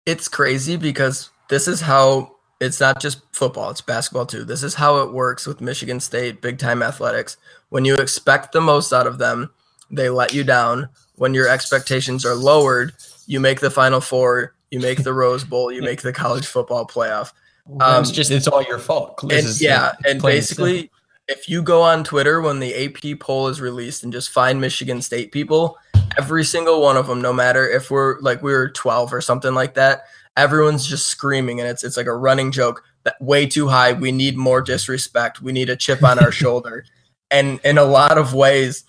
it's 0.06 0.28
crazy 0.28 0.76
because 0.76 1.30
this 1.49 1.68
is 1.68 1.80
how 1.80 2.37
it's 2.61 2.80
not 2.80 3.00
just 3.00 3.21
football, 3.32 3.71
it's 3.71 3.80
basketball 3.80 4.26
too. 4.26 4.44
This 4.44 4.62
is 4.62 4.75
how 4.75 4.99
it 5.02 5.12
works 5.12 5.47
with 5.47 5.61
Michigan 5.61 6.00
State 6.00 6.40
big 6.40 6.59
time 6.59 6.82
athletics. 6.82 7.37
When 7.71 7.85
you 7.85 7.97
expect 7.97 8.52
the 8.52 8.61
most 8.61 8.92
out 8.92 9.06
of 9.06 9.18
them, 9.18 9.50
they 9.90 10.11
let 10.11 10.32
you 10.32 10.44
down. 10.44 10.88
When 11.16 11.35
your 11.35 11.49
expectations 11.49 12.25
are 12.25 12.35
lowered, 12.35 12.94
you 13.26 13.40
make 13.40 13.61
the 13.61 13.71
final 13.71 14.00
four, 14.00 14.54
you 14.71 14.80
make 14.80 15.02
the 15.02 15.12
Rose 15.12 15.44
Bowl, 15.44 15.71
you 15.71 15.82
make 15.82 16.02
the 16.02 16.12
college 16.12 16.47
football 16.47 16.87
playoff. 16.87 17.32
Um, 17.80 18.02
it's 18.02 18.11
just 18.11 18.30
it's 18.30 18.49
all 18.49 18.62
your 18.62 18.78
fault. 18.78 19.23
And, 19.30 19.61
yeah, 19.61 19.92
and 20.04 20.21
basically, 20.21 20.90
if 21.28 21.49
you 21.49 21.62
go 21.62 21.82
on 21.82 22.04
Twitter 22.04 22.40
when 22.40 22.59
the 22.59 22.75
AP 22.75 23.21
poll 23.21 23.49
is 23.49 23.61
released 23.61 24.02
and 24.02 24.12
just 24.12 24.30
find 24.30 24.61
Michigan 24.61 25.00
State 25.00 25.30
people, 25.32 25.78
every 26.19 26.45
single 26.45 26.81
one 26.83 26.97
of 26.97 27.07
them, 27.07 27.21
no 27.21 27.33
matter 27.33 27.69
if 27.69 27.90
we're 27.90 28.21
like 28.21 28.42
we 28.42 28.52
were 28.52 28.71
12 28.71 29.12
or 29.12 29.21
something 29.21 29.54
like 29.54 29.75
that, 29.75 30.04
everyone's 30.37 30.87
just 30.87 31.09
screaming 31.09 31.61
and 31.61 31.69
it's 31.69 31.85
it's 31.85 31.97
like 31.97 32.07
a 32.07 32.16
running 32.16 32.50
joke 32.50 32.83
that 33.04 33.21
way 33.21 33.47
too 33.47 33.69
high. 33.69 33.92
We 33.92 34.12
need 34.12 34.37
more 34.37 34.61
disrespect. 34.61 35.42
We 35.42 35.52
need 35.52 35.71
a 35.71 35.76
chip 35.76 36.02
on 36.02 36.19
our 36.19 36.33
shoulder. 36.33 36.85
And 37.31 37.61
in 37.64 37.78
a 37.78 37.85
lot 37.85 38.19
of 38.19 38.35
ways, 38.35 38.85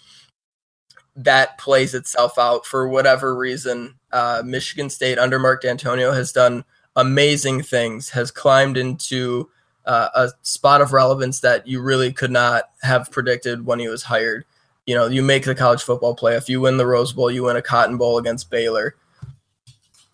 that 1.15 1.57
plays 1.57 1.93
itself 1.93 2.37
out 2.37 2.65
for 2.65 2.87
whatever 2.87 3.35
reason. 3.35 3.95
Uh, 4.11 4.41
Michigan 4.45 4.89
State 4.89 5.19
under 5.19 5.39
Mark 5.39 5.63
Dantonio 5.63 6.13
has 6.13 6.31
done 6.31 6.65
amazing 6.95 7.61
things, 7.61 8.09
has 8.09 8.31
climbed 8.31 8.77
into 8.77 9.49
uh, 9.85 10.09
a 10.15 10.29
spot 10.41 10.81
of 10.81 10.93
relevance 10.93 11.39
that 11.41 11.67
you 11.67 11.81
really 11.81 12.11
could 12.11 12.31
not 12.31 12.65
have 12.81 13.11
predicted 13.11 13.65
when 13.65 13.79
he 13.79 13.87
was 13.87 14.03
hired 14.03 14.45
you 14.85 14.95
know, 14.95 15.07
you 15.07 15.21
make 15.21 15.45
the 15.45 15.55
college 15.55 15.83
football 15.83 16.15
playoff, 16.15 16.49
you 16.49 16.61
win 16.61 16.77
the 16.77 16.87
Rose 16.87 17.13
Bowl, 17.13 17.31
you 17.31 17.43
win 17.43 17.55
a 17.55 17.61
Cotton 17.61 17.97
Bowl 17.97 18.17
against 18.17 18.49
Baylor. 18.49 18.95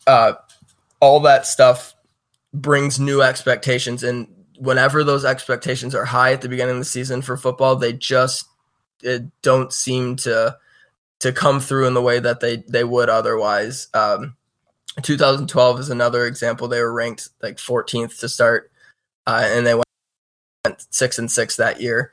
Uh, 0.05 0.33
all 0.99 1.19
that 1.21 1.45
stuff 1.45 1.95
brings 2.53 2.99
new 2.99 3.21
expectations, 3.21 4.03
and 4.03 4.27
whenever 4.57 5.03
those 5.03 5.25
expectations 5.25 5.95
are 5.95 6.05
high 6.05 6.33
at 6.33 6.41
the 6.41 6.49
beginning 6.49 6.75
of 6.75 6.79
the 6.79 6.85
season 6.85 7.21
for 7.21 7.37
football, 7.37 7.75
they 7.75 7.93
just 7.93 8.45
don't 9.41 9.71
seem 9.73 10.15
to 10.17 10.57
to 11.19 11.31
come 11.33 11.59
through 11.59 11.87
in 11.87 11.93
the 11.93 12.01
way 12.01 12.19
that 12.19 12.39
they 12.39 12.57
they 12.67 12.83
would 12.83 13.09
otherwise. 13.09 13.87
Um, 13.93 14.35
2012 15.01 15.79
is 15.79 15.89
another 15.89 16.25
example. 16.25 16.67
They 16.67 16.81
were 16.81 16.93
ranked 16.93 17.29
like 17.41 17.57
14th 17.57 18.19
to 18.19 18.29
start, 18.29 18.71
uh, 19.25 19.43
and 19.45 19.65
they 19.65 19.75
went 19.75 19.85
six 20.89 21.17
and 21.17 21.31
six 21.31 21.55
that 21.55 21.81
year. 21.81 22.11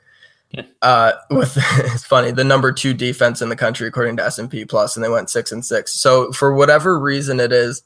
Uh, 0.81 1.13
with 1.29 1.57
it's 1.77 2.05
funny 2.05 2.31
the 2.31 2.43
number 2.43 2.71
two 2.71 2.93
defense 2.93 3.41
in 3.41 3.49
the 3.49 3.55
country 3.55 3.87
according 3.87 4.17
to 4.17 4.23
S 4.23 4.39
and 4.39 4.49
P 4.49 4.65
Plus, 4.65 4.95
and 4.95 5.03
they 5.03 5.09
went 5.09 5.29
six 5.29 5.51
and 5.51 5.65
six. 5.65 5.93
So 5.93 6.31
for 6.31 6.53
whatever 6.53 6.99
reason 6.99 7.39
it 7.39 7.51
is, 7.51 7.83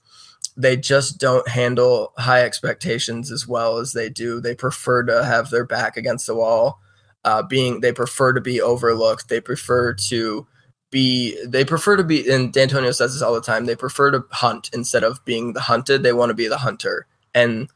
they 0.55 0.77
just 0.77 1.17
don't 1.17 1.47
handle 1.47 2.13
high 2.17 2.43
expectations 2.43 3.31
as 3.31 3.47
well 3.47 3.77
as 3.77 3.93
they 3.93 4.09
do. 4.09 4.39
They 4.39 4.55
prefer 4.55 5.03
to 5.03 5.23
have 5.23 5.49
their 5.49 5.65
back 5.65 5.97
against 5.97 6.27
the 6.27 6.35
wall. 6.35 6.79
Uh, 7.23 7.43
being 7.43 7.81
they 7.81 7.91
prefer 7.91 8.33
to 8.33 8.41
be 8.41 8.61
overlooked. 8.61 9.29
They 9.29 9.41
prefer 9.41 9.93
to 9.93 10.47
be 10.91 11.37
they 11.45 11.63
prefer 11.63 11.95
to 11.95 12.03
be 12.03 12.31
and 12.31 12.53
Dantonio 12.53 12.93
says 12.93 13.13
this 13.13 13.21
all 13.21 13.33
the 13.33 13.41
time. 13.41 13.65
They 13.65 13.75
prefer 13.75 14.11
to 14.11 14.25
hunt 14.31 14.69
instead 14.73 15.03
of 15.03 15.23
being 15.25 15.53
the 15.53 15.61
hunted. 15.61 16.03
They 16.03 16.13
want 16.13 16.31
to 16.31 16.35
be 16.35 16.47
the 16.47 16.57
hunter, 16.57 17.07
and 17.33 17.69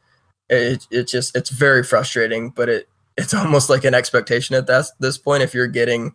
it 0.48 0.86
it 0.90 1.08
just 1.08 1.36
it's 1.36 1.50
very 1.50 1.82
frustrating. 1.82 2.50
But 2.50 2.68
it 2.68 2.88
it's 3.16 3.34
almost 3.34 3.70
like 3.70 3.84
an 3.84 3.94
expectation 3.94 4.54
at 4.54 4.66
this 4.66 4.92
this 5.00 5.18
point. 5.18 5.42
If 5.42 5.54
you're 5.54 5.66
getting, 5.66 6.14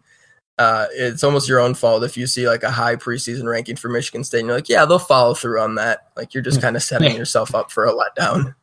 uh, 0.58 0.88
it's 0.92 1.24
almost 1.24 1.50
your 1.50 1.60
own 1.60 1.74
fault 1.74 2.04
if 2.04 2.16
you 2.16 2.28
see 2.28 2.48
like 2.48 2.64
a 2.64 2.72
high 2.72 2.96
preseason 2.96 3.50
ranking 3.50 3.76
for 3.76 3.90
Michigan 3.90 4.24
State 4.24 4.40
and 4.40 4.48
you're 4.48 4.58
like, 4.58 4.70
yeah, 4.70 4.86
they'll 4.86 5.00
follow 5.00 5.34
through 5.34 5.60
on 5.60 5.76
that. 5.76 6.12
Like 6.16 6.34
you're 6.34 6.44
just 6.44 6.62
kind 6.62 6.76
of 6.76 6.84
setting 6.84 7.16
yourself 7.16 7.56
up 7.56 7.72
for 7.72 7.86
a 7.86 7.94
letdown. 7.94 8.56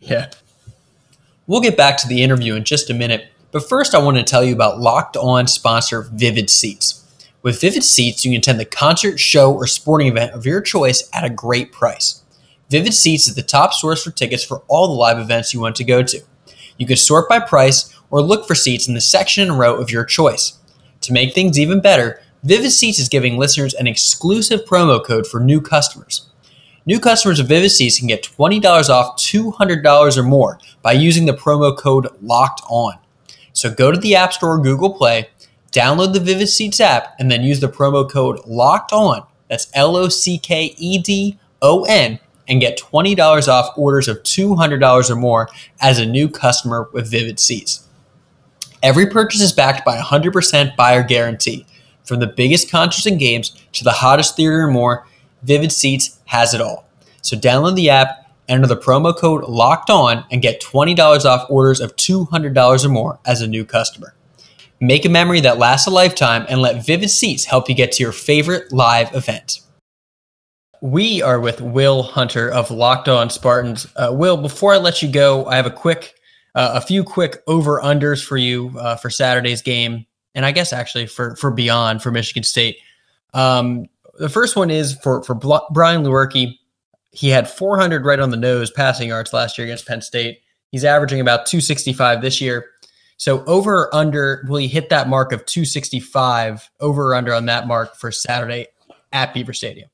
Yeah. 0.00 0.30
We'll 1.46 1.60
get 1.60 1.76
back 1.76 1.96
to 1.98 2.08
the 2.08 2.22
interview 2.22 2.54
in 2.54 2.64
just 2.64 2.90
a 2.90 2.94
minute, 2.94 3.28
but 3.52 3.68
first 3.68 3.94
I 3.94 3.98
want 3.98 4.16
to 4.16 4.22
tell 4.22 4.42
you 4.42 4.54
about 4.54 4.80
Locked 4.80 5.16
On 5.16 5.46
sponsor 5.46 6.08
Vivid 6.12 6.48
Seats. 6.48 6.96
With 7.42 7.60
Vivid 7.60 7.84
Seats, 7.84 8.24
you 8.24 8.32
can 8.32 8.38
attend 8.38 8.60
the 8.60 8.64
concert, 8.64 9.18
show, 9.18 9.52
or 9.52 9.66
sporting 9.66 10.08
event 10.08 10.32
of 10.32 10.46
your 10.46 10.60
choice 10.60 11.08
at 11.12 11.24
a 11.24 11.30
great 11.30 11.72
price. 11.72 12.22
Vivid 12.68 12.94
Seats 12.94 13.26
is 13.28 13.34
the 13.34 13.42
top 13.42 13.72
source 13.72 14.04
for 14.04 14.10
tickets 14.10 14.44
for 14.44 14.62
all 14.68 14.88
the 14.88 14.94
live 14.94 15.18
events 15.18 15.52
you 15.52 15.60
want 15.60 15.76
to 15.76 15.84
go 15.84 16.02
to. 16.02 16.22
You 16.80 16.86
could 16.86 16.98
sort 16.98 17.28
by 17.28 17.40
price 17.40 17.94
or 18.10 18.22
look 18.22 18.48
for 18.48 18.54
seats 18.54 18.88
in 18.88 18.94
the 18.94 19.02
section 19.02 19.46
and 19.46 19.58
row 19.58 19.76
of 19.76 19.90
your 19.90 20.02
choice. 20.02 20.58
To 21.02 21.12
make 21.12 21.34
things 21.34 21.58
even 21.58 21.82
better, 21.82 22.22
Vivid 22.42 22.72
Seats 22.72 22.98
is 22.98 23.10
giving 23.10 23.36
listeners 23.36 23.74
an 23.74 23.86
exclusive 23.86 24.64
promo 24.64 25.04
code 25.04 25.26
for 25.26 25.40
new 25.40 25.60
customers. 25.60 26.30
New 26.86 26.98
customers 26.98 27.38
of 27.38 27.48
Vivid 27.48 27.70
Seats 27.70 27.98
can 27.98 28.08
get 28.08 28.22
$20 28.22 28.88
off 28.88 29.18
$200 29.18 30.16
or 30.16 30.22
more 30.22 30.58
by 30.80 30.92
using 30.92 31.26
the 31.26 31.34
promo 31.34 31.76
code 31.76 32.08
LOCKED 32.22 32.62
ON. 32.70 32.94
So 33.52 33.70
go 33.70 33.92
to 33.92 34.00
the 34.00 34.16
App 34.16 34.32
Store 34.32 34.54
or 34.54 34.62
Google 34.62 34.94
Play, 34.94 35.28
download 35.72 36.14
the 36.14 36.20
Vivid 36.20 36.48
Seats 36.48 36.80
app, 36.80 37.14
and 37.18 37.30
then 37.30 37.42
use 37.42 37.60
the 37.60 37.68
promo 37.68 38.10
code 38.10 38.40
LOCKED 38.46 38.92
ON. 38.94 39.26
That's 39.50 39.70
L 39.74 39.96
O 39.96 40.08
C 40.08 40.38
K 40.38 40.74
E 40.78 40.96
D 40.96 41.38
O 41.60 41.84
N 41.84 42.18
and 42.48 42.60
get 42.60 42.78
$20 42.78 43.48
off 43.48 43.76
orders 43.76 44.08
of 44.08 44.22
$200 44.22 45.10
or 45.10 45.16
more 45.16 45.48
as 45.80 45.98
a 45.98 46.06
new 46.06 46.28
customer 46.28 46.88
with 46.92 47.10
Vivid 47.10 47.38
Seats. 47.38 47.86
Every 48.82 49.06
purchase 49.06 49.40
is 49.40 49.52
backed 49.52 49.84
by 49.84 49.96
a 49.96 50.02
100% 50.02 50.76
buyer 50.76 51.02
guarantee. 51.02 51.66
From 52.04 52.20
the 52.20 52.26
biggest 52.26 52.70
concerts 52.70 53.06
and 53.06 53.18
games 53.18 53.50
to 53.72 53.84
the 53.84 53.92
hottest 53.92 54.36
theater 54.36 54.64
and 54.64 54.72
more, 54.72 55.06
Vivid 55.42 55.70
Seats 55.70 56.18
has 56.26 56.54
it 56.54 56.60
all. 56.60 56.88
So 57.22 57.36
download 57.36 57.76
the 57.76 57.90
app, 57.90 58.32
enter 58.48 58.66
the 58.66 58.76
promo 58.76 59.16
code 59.16 59.44
LOCKED 59.44 59.90
ON, 59.90 60.24
and 60.30 60.42
get 60.42 60.62
$20 60.62 61.24
off 61.24 61.46
orders 61.50 61.80
of 61.80 61.94
$200 61.96 62.84
or 62.84 62.88
more 62.88 63.20
as 63.26 63.42
a 63.42 63.46
new 63.46 63.64
customer. 63.64 64.14
Make 64.80 65.04
a 65.04 65.10
memory 65.10 65.40
that 65.42 65.58
lasts 65.58 65.86
a 65.86 65.90
lifetime 65.90 66.46
and 66.48 66.62
let 66.62 66.86
Vivid 66.86 67.10
Seats 67.10 67.44
help 67.44 67.68
you 67.68 67.74
get 67.74 67.92
to 67.92 68.02
your 68.02 68.12
favorite 68.12 68.72
live 68.72 69.14
event. 69.14 69.60
We 70.82 71.20
are 71.20 71.38
with 71.38 71.60
Will 71.60 72.02
Hunter 72.02 72.50
of 72.50 72.70
Locked 72.70 73.08
On 73.08 73.28
Spartans. 73.28 73.86
Uh, 73.96 74.10
Will, 74.12 74.38
before 74.38 74.72
I 74.72 74.78
let 74.78 75.02
you 75.02 75.10
go, 75.10 75.44
I 75.44 75.56
have 75.56 75.66
a 75.66 75.70
quick, 75.70 76.14
uh, 76.54 76.72
a 76.74 76.80
few 76.80 77.04
quick 77.04 77.42
over 77.46 77.82
unders 77.82 78.24
for 78.24 78.38
you 78.38 78.72
uh, 78.78 78.96
for 78.96 79.10
Saturday's 79.10 79.60
game, 79.60 80.06
and 80.34 80.46
I 80.46 80.52
guess 80.52 80.72
actually 80.72 81.06
for 81.06 81.36
for 81.36 81.50
beyond 81.50 82.02
for 82.02 82.10
Michigan 82.10 82.44
State. 82.44 82.78
Um, 83.34 83.86
the 84.18 84.30
first 84.30 84.56
one 84.56 84.70
is 84.70 84.94
for 84.94 85.22
for 85.22 85.34
Bl- 85.34 85.66
Brian 85.70 86.02
Lewerke. 86.02 86.56
He 87.10 87.28
had 87.28 87.50
400 87.50 88.06
right 88.06 88.20
on 88.20 88.30
the 88.30 88.36
nose 88.38 88.70
passing 88.70 89.08
yards 89.08 89.34
last 89.34 89.58
year 89.58 89.66
against 89.66 89.86
Penn 89.86 90.00
State. 90.00 90.40
He's 90.70 90.84
averaging 90.84 91.20
about 91.20 91.44
265 91.44 92.22
this 92.22 92.40
year. 92.40 92.66
So 93.16 93.44
over 93.44 93.80
or 93.80 93.94
under, 93.94 94.46
will 94.48 94.58
he 94.58 94.68
hit 94.68 94.88
that 94.88 95.08
mark 95.08 95.32
of 95.32 95.44
265 95.44 96.70
over 96.80 97.10
or 97.10 97.14
under 97.14 97.34
on 97.34 97.46
that 97.46 97.66
mark 97.66 97.96
for 97.96 98.10
Saturday 98.10 98.68
at 99.12 99.34
Beaver 99.34 99.52
Stadium? 99.52 99.90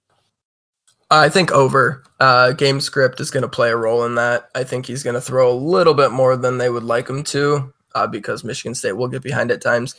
I 1.11 1.29
think 1.29 1.53
over. 1.53 2.03
Uh, 2.19 2.53
game 2.53 2.81
script 2.81 3.21
is 3.21 3.31
going 3.31 3.43
to 3.43 3.49
play 3.49 3.71
a 3.71 3.77
role 3.77 4.05
in 4.05 4.15
that. 4.17 4.49
I 4.55 4.65
think 4.65 4.87
he's 4.87 5.03
going 5.03 5.15
to 5.15 5.21
throw 5.21 5.53
a 5.53 5.55
little 5.55 5.95
bit 5.95 6.11
more 6.11 6.37
than 6.37 6.59
they 6.59 6.71
would 6.71 6.83
like 6.83 7.09
him 7.09 7.23
to 7.25 7.73
uh, 7.95 8.07
because 8.07 8.43
Michigan 8.43 8.75
State 8.75 8.93
will 8.93 9.09
get 9.09 9.23
behind 9.23 9.51
at 9.51 9.63
times. 9.63 9.95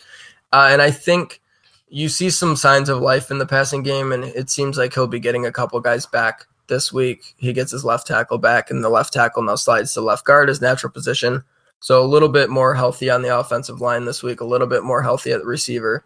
Uh, 0.52 0.70
and 0.72 0.82
I 0.82 0.92
think 0.92 1.42
you 1.90 2.10
see 2.10 2.30
some 2.30 2.56
signs 2.56 2.90
of 2.90 3.02
life 3.02 3.32
in 3.32 3.38
the 3.38 3.46
passing 3.46 3.84
game, 3.84 4.12
and 4.12 4.24
it 4.24 4.50
seems 4.50 4.78
like 4.78 4.94
he'll 4.94 5.08
be 5.08 5.20
getting 5.20 5.46
a 5.46 5.52
couple 5.52 5.80
guys 5.80 6.06
back 6.06 6.46
this 6.68 6.92
week. 6.92 7.36
He 7.38 7.54
gets 7.54 7.72
his 7.72 7.86
left 7.86 8.08
tackle 8.08 8.38
back, 8.38 8.70
and 8.70 8.84
the 8.84 8.90
left 8.90 9.14
tackle 9.14 9.44
now 9.44 9.56
slides 9.56 9.94
to 9.94 10.02
left 10.02 10.26
guard, 10.26 10.50
his 10.50 10.62
natural 10.62 10.92
position. 10.92 11.44
So 11.80 12.02
a 12.02 12.06
little 12.06 12.30
bit 12.30 12.50
more 12.50 12.76
healthy 12.76 13.10
on 13.10 13.22
the 13.22 13.38
offensive 13.38 13.80
line 13.80 14.06
this 14.06 14.24
week, 14.24 14.42
a 14.42 14.46
little 14.46 14.68
bit 14.68 14.84
more 14.84 15.04
healthy 15.04 15.32
at 15.32 15.42
the 15.42 15.48
receiver. 15.48 16.04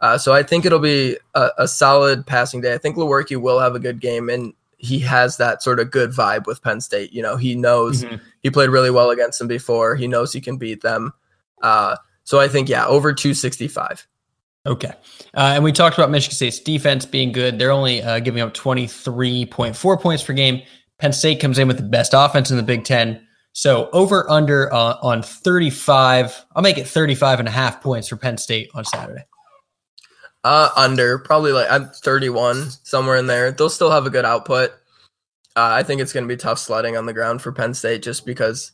Uh, 0.00 0.18
so 0.18 0.32
I 0.32 0.42
think 0.42 0.64
it'll 0.64 0.78
be 0.78 1.16
a, 1.34 1.50
a, 1.58 1.68
solid 1.68 2.26
passing 2.26 2.60
day. 2.60 2.74
I 2.74 2.78
think 2.78 2.96
Lewerke 2.96 3.40
will 3.40 3.60
have 3.60 3.74
a 3.74 3.80
good 3.80 3.98
game, 4.00 4.28
and 4.28 4.52
he 4.76 4.98
has 5.00 5.38
that 5.38 5.62
sort 5.62 5.80
of 5.80 5.90
good 5.90 6.10
vibe 6.10 6.46
with 6.46 6.62
Penn 6.62 6.80
State. 6.82 7.12
You 7.12 7.22
know, 7.22 7.36
he 7.36 7.54
knows 7.54 8.04
mm-hmm. 8.04 8.16
he 8.42 8.50
played 8.50 8.68
really 8.68 8.90
well 8.90 9.10
against 9.10 9.38
them 9.38 9.48
before. 9.48 9.96
He 9.96 10.06
knows 10.06 10.32
he 10.32 10.40
can 10.40 10.58
beat 10.58 10.82
them. 10.82 11.12
Uh, 11.62 11.96
so 12.24 12.38
I 12.38 12.48
think 12.48 12.68
yeah, 12.68 12.86
over 12.86 13.14
two 13.14 13.32
sixty 13.32 13.68
five. 13.68 14.06
Okay, 14.66 14.92
uh, 15.34 15.52
and 15.54 15.64
we 15.64 15.72
talked 15.72 15.96
about 15.96 16.10
Michigan 16.10 16.34
State's 16.34 16.60
defense 16.60 17.06
being 17.06 17.32
good. 17.32 17.58
They're 17.58 17.70
only 17.70 18.02
uh, 18.02 18.20
giving 18.20 18.42
up 18.42 18.52
twenty 18.52 18.86
three 18.86 19.46
point 19.46 19.76
four 19.76 19.96
points 19.96 20.22
per 20.22 20.34
game. 20.34 20.62
Penn 20.98 21.12
State 21.12 21.40
comes 21.40 21.58
in 21.58 21.68
with 21.68 21.78
the 21.78 21.82
best 21.82 22.12
offense 22.14 22.50
in 22.50 22.56
the 22.58 22.62
Big 22.62 22.84
Ten. 22.84 23.26
So 23.52 23.88
over 23.94 24.30
under 24.30 24.70
uh, 24.72 24.98
on 25.02 25.22
35. 25.22 26.44
I'll 26.54 26.62
make 26.62 26.76
it 26.76 26.86
35 26.86 27.38
and 27.38 27.48
a 27.48 27.50
half 27.50 27.80
points 27.80 28.08
for 28.08 28.16
Penn 28.16 28.36
State 28.36 28.68
on 28.74 28.84
Saturday. 28.84 29.24
Uh, 30.46 30.70
under 30.76 31.18
probably 31.18 31.50
like 31.50 31.68
I'm 31.68 31.88
31 31.88 32.70
somewhere 32.84 33.16
in 33.16 33.26
there. 33.26 33.50
They'll 33.50 33.68
still 33.68 33.90
have 33.90 34.06
a 34.06 34.10
good 34.10 34.24
output. 34.24 34.70
Uh, 35.56 35.74
I 35.74 35.82
think 35.82 36.00
it's 36.00 36.12
going 36.12 36.22
to 36.22 36.32
be 36.32 36.36
tough 36.36 36.60
sledding 36.60 36.96
on 36.96 37.04
the 37.04 37.12
ground 37.12 37.42
for 37.42 37.50
Penn 37.50 37.74
State 37.74 38.00
just 38.00 38.24
because 38.24 38.70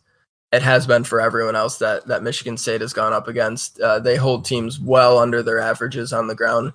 it 0.52 0.60
has 0.60 0.86
been 0.86 1.02
for 1.02 1.18
everyone 1.18 1.56
else 1.56 1.78
that 1.78 2.06
that 2.08 2.22
Michigan 2.22 2.58
State 2.58 2.82
has 2.82 2.92
gone 2.92 3.14
up 3.14 3.26
against. 3.26 3.80
Uh, 3.80 3.98
they 3.98 4.16
hold 4.16 4.44
teams 4.44 4.78
well 4.78 5.16
under 5.16 5.42
their 5.42 5.60
averages 5.60 6.12
on 6.12 6.26
the 6.26 6.34
ground, 6.34 6.74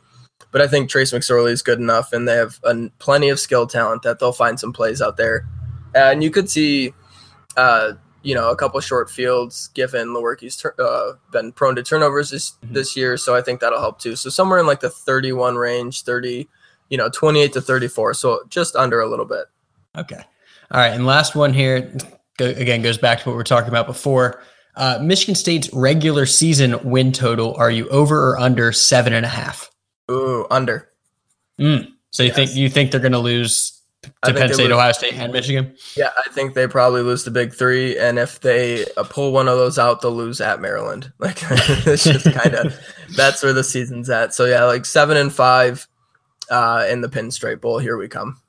but 0.52 0.62
I 0.62 0.68
think 0.68 0.90
Trace 0.90 1.14
McSorley 1.14 1.52
is 1.52 1.62
good 1.62 1.78
enough, 1.78 2.12
and 2.12 2.28
they 2.28 2.36
have 2.36 2.60
plenty 2.98 3.30
of 3.30 3.40
skill 3.40 3.68
talent 3.68 4.02
that 4.02 4.18
they'll 4.18 4.32
find 4.32 4.60
some 4.60 4.74
plays 4.74 5.00
out 5.00 5.16
there. 5.16 5.48
And 5.94 6.24
you 6.24 6.32
could 6.32 6.50
see 6.50 6.96
uh, 7.56 7.92
you 8.24 8.36
know, 8.36 8.50
a 8.50 8.56
couple 8.56 8.80
short 8.80 9.10
fields 9.10 9.70
given 9.70 10.10
Lewerke's 10.10 10.64
uh, 10.80 11.14
been 11.32 11.52
prone 11.52 11.76
to 11.76 11.84
turnovers 11.84 12.32
this, 12.32 12.52
mm-hmm. 12.52 12.74
this 12.74 12.98
year. 12.98 13.18
So 13.18 13.36
I 13.36 13.42
think 13.42 13.60
that'll 13.60 13.80
help 13.80 14.00
too. 14.00 14.16
So 14.16 14.30
somewhere 14.30 14.60
in 14.60 14.68
like 14.68 14.80
the 14.80 14.90
31 14.90 15.56
range, 15.56 16.04
30, 16.04 16.48
you 16.90 16.98
know, 16.98 17.10
28 17.10 17.54
to 17.54 17.62
34. 17.62 18.14
So 18.16 18.42
just 18.50 18.76
under 18.76 19.00
a 19.00 19.08
little 19.08 19.26
bit. 19.26 19.46
Okay. 19.98 20.22
All 20.72 20.82
right. 20.82 20.94
And 20.94 21.06
last 21.06 21.36
one 21.36 21.54
here, 21.54 21.96
go, 22.38 22.48
again, 22.48 22.82
goes 22.82 22.98
back 22.98 23.22
to 23.22 23.30
what 23.30 23.36
we 23.36 23.42
are 23.42 23.46
talking 23.46 23.70
about 23.70 23.88
before. 23.88 24.42
Uh, 24.76 25.00
Michigan 25.02 25.34
State's 25.34 25.74
regular 25.74 26.26
season 26.26 26.78
win 26.84 27.12
total, 27.12 27.56
are 27.56 27.72
you 27.72 27.90
over 27.90 28.30
or 28.32 28.40
under 28.40 28.72
seven 28.72 29.12
and 29.12 29.26
a 29.26 29.30
half? 29.30 29.72
Ooh, 30.12 30.46
under. 30.52 30.90
Mm. 31.60 31.92
So 32.12 32.24
you 32.24 32.28
yes. 32.28 32.36
think 32.36 32.56
you 32.56 32.70
think 32.70 32.92
they're 32.92 33.00
going 33.00 33.12
to 33.12 33.20
lose 33.20 33.77
to 34.04 34.34
Penn 34.34 34.54
State, 34.54 34.72
Ohio 34.72 34.92
State, 34.92 35.14
and 35.14 35.32
Michigan? 35.34 35.76
Yeah, 35.96 36.12
I 36.18 36.30
think 36.32 36.54
they 36.54 36.68
probably 36.68 37.02
lose 37.02 37.24
the 37.24 37.32
big 37.32 37.54
three, 37.54 37.98
and 37.98 38.20
if 38.20 38.40
they 38.40 38.86
uh, 38.98 39.04
pull 39.04 39.32
one 39.32 39.48
of 39.48 39.58
those 39.58 39.80
out, 39.80 40.02
they'll 40.02 40.12
lose 40.12 40.42
at 40.42 40.62
Maryland. 40.62 41.12
Like 41.20 41.38
it's 41.42 42.04
just 42.04 42.32
kind 42.32 42.56
of 42.56 42.80
that's 43.16 43.44
where 43.44 43.54
the 43.54 43.64
season's 43.64 44.10
at. 44.10 44.34
So 44.34 44.46
yeah, 44.46 44.64
like 44.64 44.86
seven 44.86 45.18
and 45.18 45.34
five 45.34 45.88
uh, 46.50 46.86
in 46.90 47.02
the 47.02 47.10
Pinstripe 47.10 47.60
Bowl. 47.60 47.80
Here 47.80 47.98
we 47.98 48.08
come. 48.08 48.40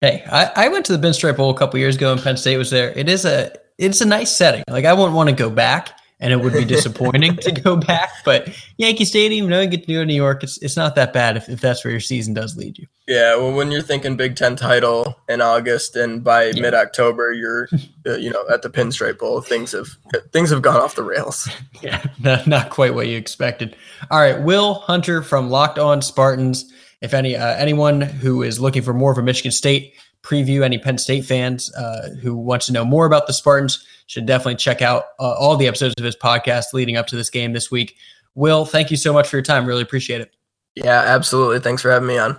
Hey, 0.00 0.24
I, 0.30 0.66
I 0.66 0.68
went 0.68 0.84
to 0.86 0.96
the 0.96 1.06
Pinstripe 1.06 1.36
Bowl 1.36 1.50
a 1.50 1.56
couple 1.56 1.80
years 1.80 1.96
ago, 1.96 2.12
and 2.12 2.20
Penn 2.20 2.36
State 2.36 2.58
was 2.58 2.70
there. 2.70 2.90
It 2.90 3.08
is 3.08 3.24
a 3.24 3.52
it's 3.78 4.00
a 4.00 4.06
nice 4.06 4.30
setting. 4.34 4.64
Like 4.68 4.84
I 4.84 4.92
wouldn't 4.92 5.14
want 5.14 5.30
to 5.30 5.34
go 5.34 5.48
back 5.48 5.98
and 6.18 6.32
it 6.32 6.40
would 6.40 6.52
be 6.54 6.64
disappointing 6.64 7.36
to 7.36 7.52
go 7.52 7.76
back. 7.76 8.10
But 8.24 8.48
Yankee 8.78 9.04
Stadium, 9.04 9.44
you 9.44 9.50
know, 9.50 9.60
you 9.60 9.68
get 9.68 9.86
to 9.86 9.92
go 9.92 10.00
to 10.00 10.06
New 10.06 10.14
York. 10.14 10.42
It's 10.42 10.58
it's 10.62 10.76
not 10.76 10.94
that 10.94 11.12
bad 11.12 11.36
if, 11.36 11.48
if 11.48 11.60
that's 11.60 11.84
where 11.84 11.90
your 11.90 12.00
season 12.00 12.34
does 12.34 12.56
lead 12.56 12.78
you. 12.78 12.86
Yeah, 13.06 13.36
well, 13.36 13.52
when 13.52 13.70
you're 13.70 13.82
thinking 13.82 14.16
Big 14.16 14.36
Ten 14.36 14.56
title 14.56 15.14
in 15.28 15.40
August 15.40 15.94
and 15.94 16.24
by 16.24 16.46
yeah. 16.46 16.62
mid 16.62 16.74
October 16.74 17.32
you're, 17.32 17.68
uh, 18.06 18.16
you 18.16 18.30
know, 18.30 18.44
at 18.48 18.62
the 18.62 18.70
Pinstripe 18.70 19.18
Bowl, 19.18 19.40
things 19.40 19.72
have 19.72 19.88
things 20.32 20.50
have 20.50 20.62
gone 20.62 20.80
off 20.80 20.94
the 20.94 21.04
rails. 21.04 21.48
yeah, 21.82 22.02
not, 22.18 22.46
not 22.46 22.70
quite 22.70 22.94
what 22.94 23.06
you 23.06 23.16
expected. 23.16 23.76
All 24.10 24.20
right, 24.20 24.40
Will 24.40 24.74
Hunter 24.74 25.22
from 25.22 25.50
Locked 25.50 25.78
On 25.78 26.00
Spartans. 26.02 26.72
If 27.02 27.12
any 27.12 27.36
uh, 27.36 27.54
anyone 27.56 28.00
who 28.00 28.42
is 28.42 28.58
looking 28.58 28.82
for 28.82 28.94
more 28.94 29.12
of 29.12 29.18
a 29.18 29.22
Michigan 29.22 29.52
State 29.52 29.92
preview, 30.26 30.62
any 30.62 30.78
Penn 30.78 30.98
State 30.98 31.24
fans 31.24 31.72
uh, 31.74 32.10
who 32.20 32.36
wants 32.36 32.66
to 32.66 32.72
know 32.72 32.84
more 32.84 33.06
about 33.06 33.26
the 33.26 33.32
Spartans 33.32 33.86
should 34.08 34.26
definitely 34.26 34.56
check 34.56 34.82
out 34.82 35.04
uh, 35.20 35.34
all 35.38 35.56
the 35.56 35.68
episodes 35.68 35.94
of 35.98 36.04
his 36.04 36.16
podcast 36.16 36.72
leading 36.72 36.96
up 36.96 37.06
to 37.06 37.16
this 37.16 37.30
game 37.30 37.52
this 37.52 37.70
week. 37.70 37.96
Will, 38.34 38.64
thank 38.64 38.90
you 38.90 38.96
so 38.96 39.12
much 39.12 39.28
for 39.28 39.36
your 39.36 39.44
time. 39.44 39.64
Really 39.64 39.82
appreciate 39.82 40.20
it. 40.20 40.34
Yeah, 40.74 41.02
absolutely. 41.06 41.60
Thanks 41.60 41.80
for 41.80 41.90
having 41.90 42.08
me 42.08 42.18
on. 42.18 42.36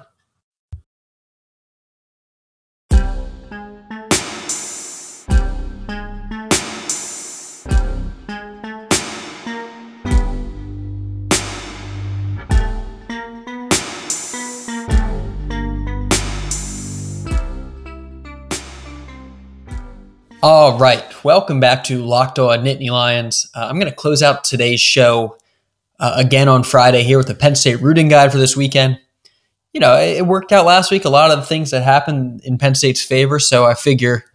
All 20.44 20.78
right, 20.78 21.04
welcome 21.24 21.60
back 21.60 21.84
to 21.86 22.06
Locked 22.06 22.38
On 22.38 22.60
Nittany 22.60 22.92
Lions. 22.92 23.50
Uh, 23.56 23.66
I'm 23.68 23.80
going 23.80 23.90
to 23.90 23.96
close 23.96 24.22
out 24.22 24.44
today's 24.44 24.80
show 24.80 25.36
uh, 26.00 26.14
again 26.16 26.48
on 26.48 26.62
Friday 26.62 27.02
here 27.02 27.18
with 27.18 27.26
the 27.26 27.34
Penn 27.34 27.56
State 27.56 27.82
rooting 27.82 28.08
guide 28.08 28.32
for 28.32 28.38
this 28.38 28.56
weekend. 28.56 29.00
You 29.74 29.80
know, 29.80 29.96
it, 29.96 30.18
it 30.18 30.28
worked 30.28 30.52
out 30.52 30.68
last 30.68 30.92
week. 30.92 31.06
A 31.06 31.10
lot 31.10 31.32
of 31.32 31.40
the 31.40 31.46
things 31.46 31.72
that 31.72 31.82
happened 31.82 32.42
in 32.44 32.60
Penn 32.60 32.76
State's 32.76 33.02
favor, 33.02 33.40
so 33.40 33.66
I 33.66 33.74
figure 33.74 34.26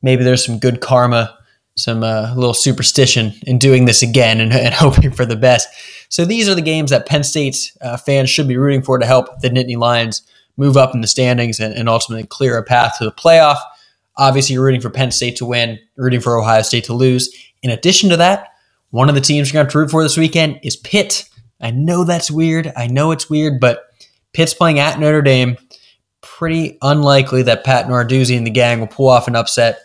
maybe 0.00 0.22
there's 0.22 0.46
some 0.46 0.60
good 0.60 0.80
karma, 0.80 1.36
some 1.76 2.04
uh, 2.04 2.32
little 2.36 2.54
superstition 2.54 3.32
in 3.42 3.58
doing 3.58 3.84
this 3.84 4.00
again 4.00 4.40
and, 4.40 4.52
and, 4.52 4.74
hoping 4.74 5.10
for 5.10 5.26
the 5.26 5.34
best. 5.34 5.68
So 6.08 6.24
these 6.24 6.48
are 6.48 6.54
the 6.54 6.62
games 6.62 6.90
that 6.90 7.06
Penn 7.06 7.24
State 7.24 7.72
uh, 7.80 7.96
fans 7.96 8.30
should 8.30 8.46
be 8.46 8.56
rooting 8.56 8.82
for 8.82 8.96
to 8.98 9.06
help 9.06 9.40
the 9.40 9.50
Nittany 9.50 9.76
Lions 9.76 10.22
move 10.56 10.76
up 10.76 10.94
in 10.94 11.00
the 11.00 11.08
standings 11.08 11.58
and, 11.58 11.74
and 11.74 11.88
ultimately 11.88 12.28
clear 12.28 12.56
a 12.58 12.62
path 12.62 12.98
to 12.98 13.04
the 13.04 13.12
playoff. 13.12 13.58
Obviously, 14.18 14.54
you're 14.54 14.64
rooting 14.64 14.80
for 14.80 14.90
Penn 14.90 15.10
State 15.10 15.36
to 15.36 15.46
win, 15.46 15.78
rooting 15.96 16.20
for 16.20 16.38
Ohio 16.38 16.62
State 16.62 16.84
to 16.84 16.92
lose. 16.92 17.34
In 17.62 17.70
addition 17.70 18.10
to 18.10 18.16
that, 18.16 18.48
one 18.90 19.08
of 19.08 19.14
the 19.14 19.20
teams 19.20 19.52
you're 19.52 19.62
going 19.62 19.70
to 19.70 19.78
root 19.78 19.90
for 19.90 20.02
this 20.02 20.16
weekend 20.16 20.60
is 20.62 20.76
Pitt. 20.76 21.28
I 21.60 21.70
know 21.70 22.04
that's 22.04 22.30
weird. 22.30 22.72
I 22.76 22.86
know 22.86 23.10
it's 23.10 23.30
weird, 23.30 23.60
but 23.60 23.84
Pitt's 24.32 24.54
playing 24.54 24.78
at 24.78 24.98
Notre 24.98 25.22
Dame. 25.22 25.56
Pretty 26.20 26.78
unlikely 26.82 27.42
that 27.44 27.64
Pat 27.64 27.86
Narduzzi 27.86 28.36
and 28.36 28.46
the 28.46 28.50
gang 28.50 28.80
will 28.80 28.86
pull 28.86 29.08
off 29.08 29.28
an 29.28 29.36
upset. 29.36 29.80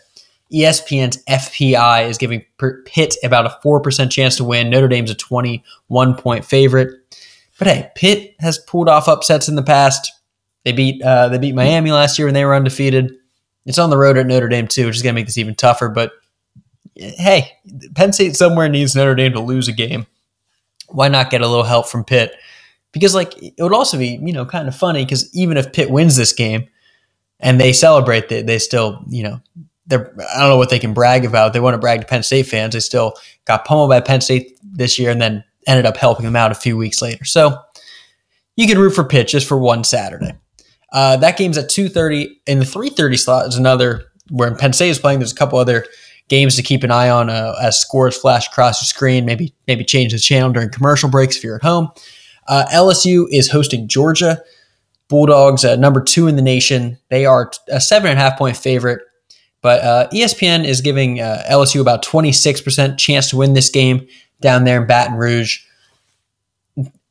ESPN's 0.52 1.22
FPI 1.24 2.08
is 2.08 2.18
giving 2.18 2.44
Pitt 2.86 3.16
about 3.24 3.46
a 3.46 3.58
4% 3.64 4.10
chance 4.10 4.36
to 4.36 4.44
win. 4.44 4.70
Notre 4.70 4.88
Dame's 4.88 5.10
a 5.10 5.14
21 5.14 6.14
point 6.16 6.44
favorite. 6.44 6.90
But 7.58 7.68
hey, 7.68 7.90
Pitt 7.94 8.34
has 8.40 8.58
pulled 8.58 8.88
off 8.88 9.08
upsets 9.08 9.48
in 9.48 9.54
the 9.54 9.62
past. 9.62 10.12
They 10.64 10.72
beat 10.72 11.02
uh, 11.02 11.28
they 11.28 11.38
beat 11.38 11.54
Miami 11.54 11.92
last 11.92 12.18
year 12.18 12.26
when 12.26 12.34
they 12.34 12.44
were 12.44 12.54
undefeated. 12.54 13.12
It's 13.66 13.78
on 13.78 13.90
the 13.90 13.96
road 13.96 14.18
at 14.18 14.26
Notre 14.26 14.48
Dame 14.48 14.68
too, 14.68 14.86
which 14.86 14.96
is 14.96 15.02
going 15.02 15.14
to 15.14 15.18
make 15.18 15.26
this 15.26 15.38
even 15.38 15.54
tougher. 15.54 15.88
But 15.88 16.12
hey, 16.94 17.52
Penn 17.94 18.12
State 18.12 18.36
somewhere 18.36 18.68
needs 18.68 18.94
Notre 18.94 19.14
Dame 19.14 19.32
to 19.32 19.40
lose 19.40 19.68
a 19.68 19.72
game. 19.72 20.06
Why 20.88 21.08
not 21.08 21.30
get 21.30 21.40
a 21.40 21.48
little 21.48 21.64
help 21.64 21.88
from 21.88 22.04
Pitt? 22.04 22.34
Because 22.92 23.14
like 23.14 23.34
it 23.42 23.54
would 23.58 23.72
also 23.72 23.98
be 23.98 24.20
you 24.22 24.32
know 24.32 24.46
kind 24.46 24.68
of 24.68 24.76
funny 24.76 25.04
because 25.04 25.34
even 25.34 25.56
if 25.56 25.72
Pitt 25.72 25.90
wins 25.90 26.16
this 26.16 26.32
game 26.32 26.68
and 27.40 27.60
they 27.60 27.72
celebrate, 27.72 28.28
they 28.28 28.42
they 28.42 28.58
still 28.58 29.02
you 29.08 29.22
know 29.24 29.40
they're 29.86 30.14
I 30.34 30.40
don't 30.40 30.50
know 30.50 30.56
what 30.56 30.70
they 30.70 30.78
can 30.78 30.94
brag 30.94 31.24
about. 31.24 31.52
They 31.52 31.60
want 31.60 31.74
to 31.74 31.78
brag 31.78 32.02
to 32.02 32.06
Penn 32.06 32.22
State 32.22 32.46
fans. 32.46 32.74
They 32.74 32.80
still 32.80 33.14
got 33.46 33.64
pummeled 33.64 33.90
by 33.90 34.00
Penn 34.00 34.20
State 34.20 34.58
this 34.62 34.98
year 34.98 35.10
and 35.10 35.20
then 35.20 35.42
ended 35.66 35.86
up 35.86 35.96
helping 35.96 36.24
them 36.24 36.36
out 36.36 36.52
a 36.52 36.56
few 36.56 36.76
weeks 36.76 37.02
later. 37.02 37.24
So 37.24 37.58
you 38.56 38.66
can 38.66 38.78
root 38.78 38.90
for 38.90 39.04
Pitt 39.04 39.28
just 39.28 39.48
for 39.48 39.58
one 39.58 39.82
Saturday. 39.82 40.34
Uh, 40.94 41.16
that 41.16 41.36
game's 41.36 41.58
at 41.58 41.68
2.30. 41.68 42.28
In 42.46 42.60
the 42.60 42.64
3.30 42.64 43.18
slot 43.18 43.48
is 43.48 43.56
another 43.56 44.04
where 44.30 44.54
Penn 44.54 44.72
State 44.72 44.90
is 44.90 44.98
playing. 44.98 45.18
There's 45.18 45.32
a 45.32 45.36
couple 45.36 45.58
other 45.58 45.84
games 46.28 46.56
to 46.56 46.62
keep 46.62 46.82
an 46.84 46.90
eye 46.90 47.10
on 47.10 47.28
uh, 47.28 47.54
as 47.60 47.78
scores 47.78 48.16
flash 48.16 48.46
across 48.46 48.80
your 48.80 48.86
screen. 48.86 49.26
Maybe 49.26 49.52
maybe 49.66 49.84
change 49.84 50.12
the 50.12 50.18
channel 50.18 50.52
during 50.52 50.70
commercial 50.70 51.10
breaks 51.10 51.36
if 51.36 51.44
you're 51.44 51.56
at 51.56 51.62
home. 51.62 51.90
Uh, 52.46 52.64
LSU 52.72 53.26
is 53.30 53.50
hosting 53.50 53.88
Georgia. 53.88 54.40
Bulldogs, 55.08 55.64
uh, 55.64 55.76
number 55.76 56.02
two 56.02 56.28
in 56.28 56.36
the 56.36 56.42
nation. 56.42 56.98
They 57.10 57.26
are 57.26 57.50
a 57.68 57.80
seven 57.80 58.10
and 58.10 58.18
a 58.18 58.22
half 58.22 58.38
point 58.38 58.56
favorite. 58.56 59.02
But 59.60 59.80
uh, 59.82 60.08
ESPN 60.12 60.64
is 60.64 60.80
giving 60.80 61.20
uh, 61.20 61.42
LSU 61.50 61.80
about 61.80 62.04
26% 62.04 62.98
chance 62.98 63.30
to 63.30 63.36
win 63.36 63.54
this 63.54 63.70
game 63.70 64.06
down 64.40 64.64
there 64.64 64.80
in 64.80 64.86
Baton 64.86 65.16
Rouge. 65.16 65.63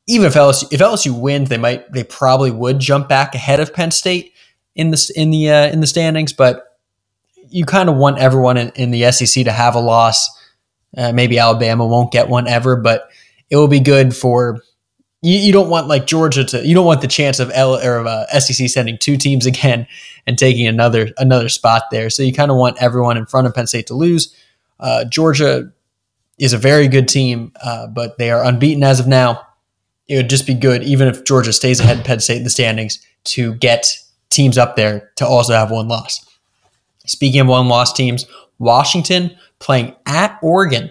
Even 0.06 0.26
if 0.26 0.34
LSU 0.34 0.72
if 0.72 0.80
LSU 0.80 1.18
wins, 1.18 1.48
they 1.48 1.58
might 1.58 1.90
they 1.92 2.04
probably 2.04 2.50
would 2.50 2.78
jump 2.78 3.08
back 3.08 3.34
ahead 3.34 3.60
of 3.60 3.72
Penn 3.72 3.90
State 3.90 4.32
in 4.74 4.90
the 4.90 5.12
in 5.16 5.30
the 5.30 5.50
uh, 5.50 5.68
in 5.68 5.80
the 5.80 5.86
standings. 5.86 6.32
But 6.32 6.64
you 7.48 7.64
kind 7.64 7.88
of 7.88 7.96
want 7.96 8.18
everyone 8.18 8.56
in, 8.56 8.70
in, 8.70 8.90
the 8.90 9.10
SEC 9.12 9.44
to 9.44 9.52
have 9.52 9.74
a 9.74 9.80
loss. 9.80 10.28
Uh, 10.96 11.12
maybe 11.12 11.38
Alabama 11.38 11.86
won't 11.86 12.12
get 12.12 12.28
one 12.28 12.48
ever, 12.48 12.74
but 12.74 13.08
it 13.48 13.56
will 13.56 13.68
be 13.68 13.80
good 13.80 14.14
for 14.14 14.60
you. 15.22 15.38
You 15.38 15.52
don't 15.52 15.70
want 15.70 15.86
like 15.86 16.06
Georgia 16.06 16.44
to. 16.44 16.66
You 16.66 16.74
don't 16.74 16.86
want 16.86 17.00
the 17.00 17.08
chance 17.08 17.40
of 17.40 17.50
L 17.54 17.76
or 17.76 17.98
of, 17.98 18.06
uh, 18.06 18.26
SEC 18.40 18.68
sending 18.68 18.98
two 18.98 19.16
teams 19.16 19.46
again 19.52 19.86
and 20.26 20.38
taking 20.38 20.66
another 20.66 21.10
another 21.18 21.48
spot 21.48 21.84
there. 21.90 22.10
So 22.10 22.22
you 22.22 22.32
kind 22.32 22.50
of 22.50 22.56
want 22.56 22.82
everyone 22.82 23.16
in 23.16 23.26
front 23.26 23.46
of 23.46 23.54
Penn 23.54 23.66
State 23.66 23.86
to 23.88 23.94
lose. 23.94 24.34
Uh, 24.80 25.04
Georgia 25.04 25.72
is 26.38 26.52
a 26.52 26.58
very 26.58 26.88
good 26.88 27.08
team, 27.08 27.52
uh, 27.62 27.86
but 27.86 28.18
they 28.18 28.30
are 28.30 28.44
unbeaten 28.44 28.82
as 28.82 29.00
of 29.00 29.06
now. 29.06 29.46
It 30.08 30.16
would 30.16 30.30
just 30.30 30.46
be 30.46 30.54
good, 30.54 30.82
even 30.82 31.08
if 31.08 31.24
Georgia 31.24 31.52
stays 31.52 31.80
ahead 31.80 31.98
of 31.98 32.04
Penn 32.04 32.20
State 32.20 32.38
in 32.38 32.44
the 32.44 32.50
standings, 32.50 33.04
to 33.24 33.54
get 33.54 33.86
teams 34.30 34.58
up 34.58 34.76
there 34.76 35.10
to 35.16 35.26
also 35.26 35.54
have 35.54 35.70
one 35.70 35.88
loss. 35.88 36.24
Speaking 37.06 37.40
of 37.40 37.46
one 37.46 37.68
loss 37.68 37.92
teams, 37.92 38.26
Washington 38.58 39.36
playing 39.58 39.94
at 40.06 40.38
Oregon 40.42 40.90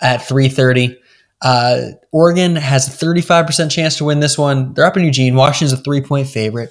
at 0.00 0.20
3:30. 0.20 0.96
Uh, 1.40 1.90
Oregon 2.10 2.56
has 2.56 2.88
a 2.88 2.90
35% 2.90 3.70
chance 3.70 3.96
to 3.96 4.04
win 4.04 4.20
this 4.20 4.36
one. 4.36 4.74
They're 4.74 4.86
up 4.86 4.96
in 4.96 5.04
Eugene. 5.04 5.36
Washington's 5.36 5.78
a 5.78 5.82
three 5.82 6.00
point 6.00 6.28
favorite. 6.28 6.70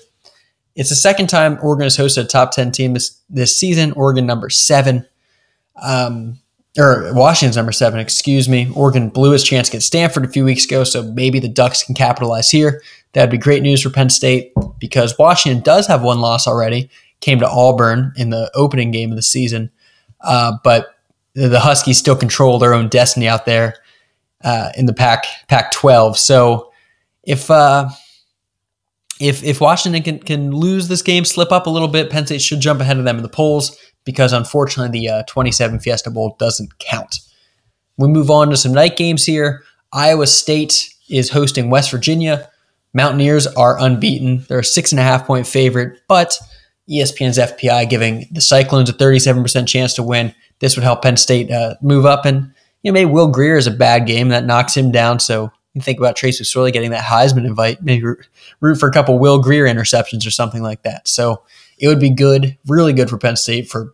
It's 0.76 0.90
the 0.90 0.96
second 0.96 1.28
time 1.28 1.58
Oregon 1.62 1.86
has 1.86 1.98
hosted 1.98 2.26
a 2.26 2.28
top 2.28 2.52
10 2.52 2.72
team 2.72 2.94
this, 2.94 3.20
this 3.30 3.58
season. 3.58 3.94
Oregon 3.94 4.26
number 4.26 4.50
seven. 4.50 5.08
Um, 5.82 6.40
or 6.78 7.12
Washington's 7.14 7.56
number 7.56 7.72
seven, 7.72 8.00
excuse 8.00 8.48
me. 8.48 8.72
Oregon 8.76 9.10
blew 9.10 9.34
its 9.34 9.44
chance 9.44 9.68
against 9.68 9.88
Stanford 9.88 10.26
a 10.26 10.30
few 10.30 10.46
weeks 10.46 10.66
ago, 10.66 10.84
so 10.84 11.04
maybe 11.04 11.40
the 11.40 11.48
Ducks 11.48 11.84
can 11.84 11.96
capitalize 11.96 12.50
here. 12.50 12.82
That'd 13.14 13.32
be 13.32 13.38
great 13.38 13.64
news 13.64 13.82
for 13.82 13.90
Penn 13.90 14.10
State 14.10 14.54
because 14.80 15.18
Washington 15.18 15.64
does 15.64 15.88
have 15.88 16.04
one 16.04 16.22
loss 16.22 16.48
already 16.48 16.90
came 17.20 17.40
to 17.40 17.50
Auburn 17.50 18.14
in 18.16 18.30
the 18.30 18.52
opening 18.54 18.92
game 18.92 19.12
of 19.12 19.16
the 19.16 19.24
season. 19.24 19.72
Uh, 20.22 20.54
but 20.64 20.96
the 21.34 21.60
Huskies 21.60 21.98
still 21.98 22.16
control 22.16 22.60
their 22.60 22.74
own 22.74 22.90
destiny 22.90 23.28
out 23.28 23.46
there 23.46 23.76
uh, 24.44 24.70
in 24.76 24.86
the 24.86 24.94
Pac 24.94 25.26
Pac 25.48 25.72
12. 25.72 26.18
So 26.18 26.72
if 27.24 27.50
uh, 27.52 27.90
if 29.20 29.44
if 29.44 29.62
Washington 29.62 30.04
can, 30.04 30.20
can 30.20 30.52
lose 30.52 30.88
this 30.88 31.02
game, 31.02 31.26
slip 31.26 31.52
up 31.52 31.68
a 31.68 31.70
little 31.70 31.88
bit, 31.88 32.10
Penn 32.10 32.26
State 32.26 32.42
should 32.42 32.60
jump 32.60 32.82
ahead 32.82 32.98
of 32.98 33.06
them 33.06 33.18
in 33.18 33.24
the 33.24 33.30
polls 33.30 33.78
because 34.06 34.34
unfortunately 34.34 35.00
the 35.00 35.10
uh, 35.10 35.24
27 35.28 35.80
Fiesta 35.80 36.10
Bowl 36.10 36.36
doesn't 36.40 36.80
count. 36.80 37.20
We 37.98 38.08
move 38.08 38.30
on 38.30 38.50
to 38.50 38.58
some 38.58 38.74
night 38.74 38.96
games 38.96 39.26
here. 39.26 39.64
Iowa 39.92 40.28
State 40.28 40.90
is 41.10 41.32
hosting 41.32 41.70
West 41.70 41.92
Virginia. 41.92 42.50
Mountaineers 42.94 43.48
are 43.48 43.80
unbeaten. 43.80 44.46
They're 44.48 44.60
a 44.60 44.64
six 44.64 44.92
and 44.92 45.00
a 45.00 45.04
half 45.04 45.26
point 45.26 45.48
favorite, 45.48 46.00
but 46.08 46.38
ESPN's 46.90 47.38
FPI 47.38 47.90
giving 47.90 48.28
the 48.32 48.42
Cyclones 48.42 48.90
a 48.90 48.94
37% 48.94 49.68
chance 49.68 49.94
to 49.96 50.04
win. 50.04 50.34
This 50.60 50.76
would 50.76 50.84
help 50.84 51.02
Penn 51.02 51.18
State 51.18 51.52
uh, 51.52 51.76
move 51.82 52.06
up. 52.06 52.26
And 52.26 52.54
you 52.84 52.92
know, 52.92 52.94
maybe 52.94 53.12
Will 53.12 53.28
Grier 53.32 53.58
is 53.58 53.68
a 53.68 53.72
bad 53.72 54.08
game 54.08 54.30
that 54.30 54.46
knocks 54.46 54.76
him 54.76 54.92
down. 54.92 55.20
So 55.20 55.52
you 55.78 55.84
think 55.84 56.00
about 56.00 56.16
Trace 56.16 56.42
McSorley 56.42 56.74
getting 56.74 56.92
that 56.92 57.04
Heisman 57.04 57.46
invite, 57.46 57.82
maybe 57.82 58.06
root 58.60 58.76
for 58.76 58.88
a 58.88 58.92
couple 58.92 59.20
Will 59.20 59.42
Grier 59.42 59.66
interceptions 59.66 60.26
or 60.28 60.32
something 60.32 60.62
like 60.62 60.84
that. 60.84 61.08
So 61.08 61.44
it 61.78 61.88
would 61.88 62.00
be 62.00 62.10
good, 62.10 62.58
really 62.68 62.94
good 62.94 63.10
for 63.10 63.18
Penn 63.18 63.36
State 63.36 63.70
for 63.70 63.94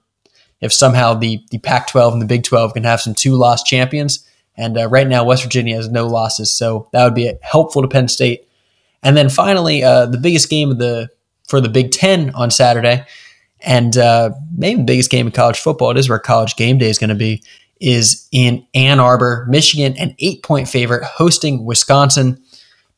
if 0.61 0.71
somehow 0.71 1.13
the 1.13 1.43
the 1.51 1.59
Pac-12 1.59 2.13
and 2.13 2.21
the 2.21 2.25
Big 2.25 2.43
12 2.43 2.73
can 2.73 2.83
have 2.83 3.01
some 3.01 3.13
two 3.13 3.35
lost 3.35 3.65
champions. 3.65 4.27
And 4.55 4.77
uh, 4.77 4.87
right 4.87 5.07
now, 5.07 5.23
West 5.23 5.43
Virginia 5.43 5.75
has 5.75 5.89
no 5.89 6.07
losses, 6.07 6.53
so 6.53 6.87
that 6.93 7.03
would 7.03 7.15
be 7.15 7.33
helpful 7.41 7.81
to 7.81 7.87
Penn 7.87 8.07
State. 8.07 8.47
And 9.01 9.17
then 9.17 9.29
finally, 9.29 9.83
uh, 9.83 10.05
the 10.05 10.17
biggest 10.17 10.49
game 10.49 10.71
of 10.71 10.77
the 10.77 11.09
for 11.47 11.59
the 11.59 11.69
Big 11.69 11.91
Ten 11.91 12.29
on 12.35 12.51
Saturday, 12.51 13.05
and 13.61 13.97
uh, 13.97 14.31
maybe 14.55 14.79
the 14.81 14.85
biggest 14.85 15.09
game 15.09 15.25
in 15.25 15.31
college 15.31 15.59
football. 15.59 15.91
It 15.91 15.97
is 15.97 16.07
where 16.07 16.19
College 16.19 16.55
Game 16.55 16.77
Day 16.77 16.89
is 16.89 16.99
going 16.99 17.09
to 17.09 17.15
be. 17.15 17.43
Is 17.81 18.27
in 18.31 18.65
Ann 18.73 18.99
Arbor, 18.99 19.45
Michigan, 19.49 19.95
an 19.97 20.15
eight-point 20.19 20.69
favorite 20.69 21.03
hosting 21.03 21.65
Wisconsin. 21.65 22.41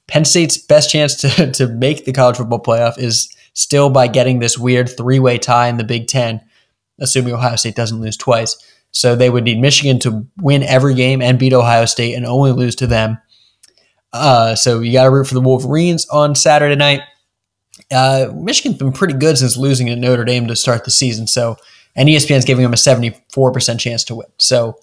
Penn 0.07 0.25
State's 0.25 0.57
best 0.57 0.91
chance 0.91 1.15
to, 1.21 1.51
to 1.53 1.67
make 1.67 2.05
the 2.05 2.13
college 2.13 2.37
football 2.37 2.61
playoff 2.61 2.99
is 2.99 3.33
still 3.53 3.89
by 3.89 4.07
getting 4.07 4.39
this 4.39 4.57
weird 4.57 4.89
three-way 4.95 5.37
tie 5.39 5.67
in 5.67 5.77
the 5.77 5.83
Big 5.83 6.07
Ten, 6.07 6.41
assuming 6.99 7.33
Ohio 7.33 7.55
State 7.55 7.75
doesn't 7.75 8.01
lose 8.01 8.17
twice. 8.17 8.55
So 8.91 9.15
they 9.15 9.29
would 9.29 9.43
need 9.43 9.59
Michigan 9.59 9.99
to 9.99 10.25
win 10.37 10.63
every 10.63 10.93
game 10.93 11.21
and 11.21 11.39
beat 11.39 11.51
Ohio 11.51 11.85
State 11.85 12.13
and 12.13 12.25
only 12.25 12.51
lose 12.51 12.75
to 12.77 12.87
them. 12.87 13.17
Uh, 14.13 14.55
so 14.55 14.79
you 14.79 14.93
got 14.93 15.03
to 15.03 15.09
root 15.09 15.27
for 15.27 15.33
the 15.33 15.41
Wolverines 15.41 16.07
on 16.07 16.35
Saturday 16.35 16.75
night. 16.75 17.01
Uh, 17.91 18.27
Michigan's 18.33 18.77
been 18.77 18.93
pretty 18.93 19.15
good 19.15 19.37
since 19.37 19.57
losing 19.57 19.87
to 19.87 19.95
Notre 19.97 20.23
Dame 20.23 20.47
to 20.47 20.55
start 20.55 20.85
the 20.85 20.91
season. 20.91 21.27
So, 21.27 21.57
and 21.95 22.09
ESPN's 22.09 22.45
giving 22.45 22.63
them 22.63 22.73
a 22.73 22.77
74% 22.77 23.79
chance 23.79 24.03
to 24.05 24.15
win. 24.15 24.27
So 24.37 24.77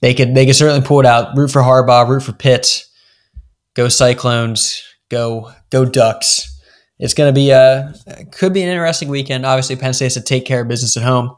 they 0.00 0.14
could 0.14 0.34
they 0.34 0.46
could 0.46 0.56
certainly 0.56 0.86
pull 0.86 1.00
it 1.00 1.06
out. 1.06 1.36
Root 1.36 1.50
for 1.50 1.62
Harbaugh, 1.62 2.08
root 2.08 2.22
for 2.22 2.32
Pitt, 2.32 2.86
go 3.74 3.88
Cyclones, 3.88 4.82
go 5.08 5.52
go 5.70 5.84
Ducks. 5.84 6.54
It's 6.98 7.14
going 7.14 7.32
to 7.32 7.38
be 7.38 7.50
a 7.50 7.94
could 8.32 8.52
be 8.52 8.62
an 8.62 8.68
interesting 8.68 9.08
weekend. 9.08 9.46
Obviously, 9.46 9.76
Penn 9.76 9.94
State 9.94 10.06
has 10.06 10.14
to 10.14 10.20
take 10.20 10.44
care 10.44 10.62
of 10.62 10.68
business 10.68 10.96
at 10.96 11.02
home. 11.02 11.34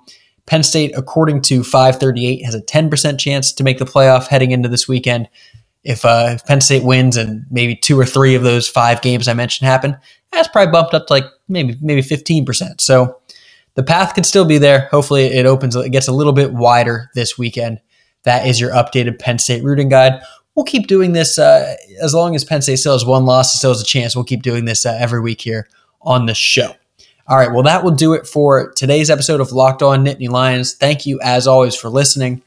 Penn 0.46 0.62
State, 0.62 0.92
according 0.96 1.42
to 1.42 1.62
538, 1.62 2.44
has 2.44 2.55
a 2.57 2.62
10% 2.62 3.20
chance 3.20 3.53
to 3.53 3.62
make 3.62 3.79
the 3.79 3.85
playoff 3.85 4.26
heading 4.26 4.50
into 4.50 4.68
this 4.68 4.88
weekend. 4.88 5.29
If, 5.85 6.05
uh, 6.05 6.31
if 6.35 6.44
Penn 6.44 6.61
State 6.61 6.83
wins 6.83 7.16
and 7.16 7.46
maybe 7.50 7.76
two 7.76 7.98
or 7.98 8.05
three 8.05 8.35
of 8.35 8.42
those 8.42 8.68
five 8.68 9.00
games 9.00 9.29
I 9.29 9.35
mentioned 9.35 9.68
happen, 9.68 9.96
that's 10.33 10.48
probably 10.48 10.72
bumped 10.72 10.92
up 10.92 11.07
to 11.07 11.12
like 11.12 11.24
maybe 11.48 11.76
maybe 11.81 12.03
15%. 12.03 12.81
So 12.81 13.19
the 13.74 13.83
path 13.83 14.14
could 14.14 14.26
still 14.26 14.44
be 14.44 14.59
there. 14.59 14.88
Hopefully, 14.90 15.24
it 15.24 15.46
opens, 15.46 15.76
it 15.76 15.90
gets 15.90 16.09
a 16.09 16.12
little 16.12 16.33
bit 16.33 16.52
wider 16.52 17.11
this 17.14 17.38
weekend. 17.38 17.80
That 18.24 18.46
is 18.46 18.61
your 18.61 18.70
updated 18.72 19.18
Penn 19.18 19.38
State 19.38 19.64
rooting 19.64 19.88
guide. 19.88 20.20
We'll 20.54 20.64
keep 20.64 20.88
doing 20.88 21.12
this 21.12 21.38
uh, 21.38 21.76
as 22.02 22.12
long 22.12 22.35
as 22.35 22.44
Penn 22.44 22.61
State 22.61 22.76
still 22.76 22.92
has 22.92 23.04
one 23.04 23.24
loss, 23.24 23.56
still 23.56 23.70
has 23.70 23.80
a 23.80 23.85
chance. 23.85 24.14
We'll 24.14 24.24
keep 24.24 24.42
doing 24.42 24.64
this 24.64 24.85
uh, 24.85 24.96
every 25.00 25.20
week 25.20 25.40
here 25.40 25.68
on 26.02 26.26
the 26.26 26.35
show. 26.35 26.74
All 27.26 27.37
right, 27.37 27.52
well, 27.52 27.62
that 27.62 27.85
will 27.85 27.92
do 27.92 28.12
it 28.14 28.26
for 28.26 28.72
today's 28.72 29.09
episode 29.09 29.40
of 29.40 29.52
Locked 29.52 29.83
On 29.83 30.04
Nittany 30.04 30.28
Lions. 30.28 30.74
Thank 30.74 31.06
you, 31.06 31.20
as 31.22 31.46
always, 31.46 31.76
for 31.76 31.88
listening. 31.88 32.42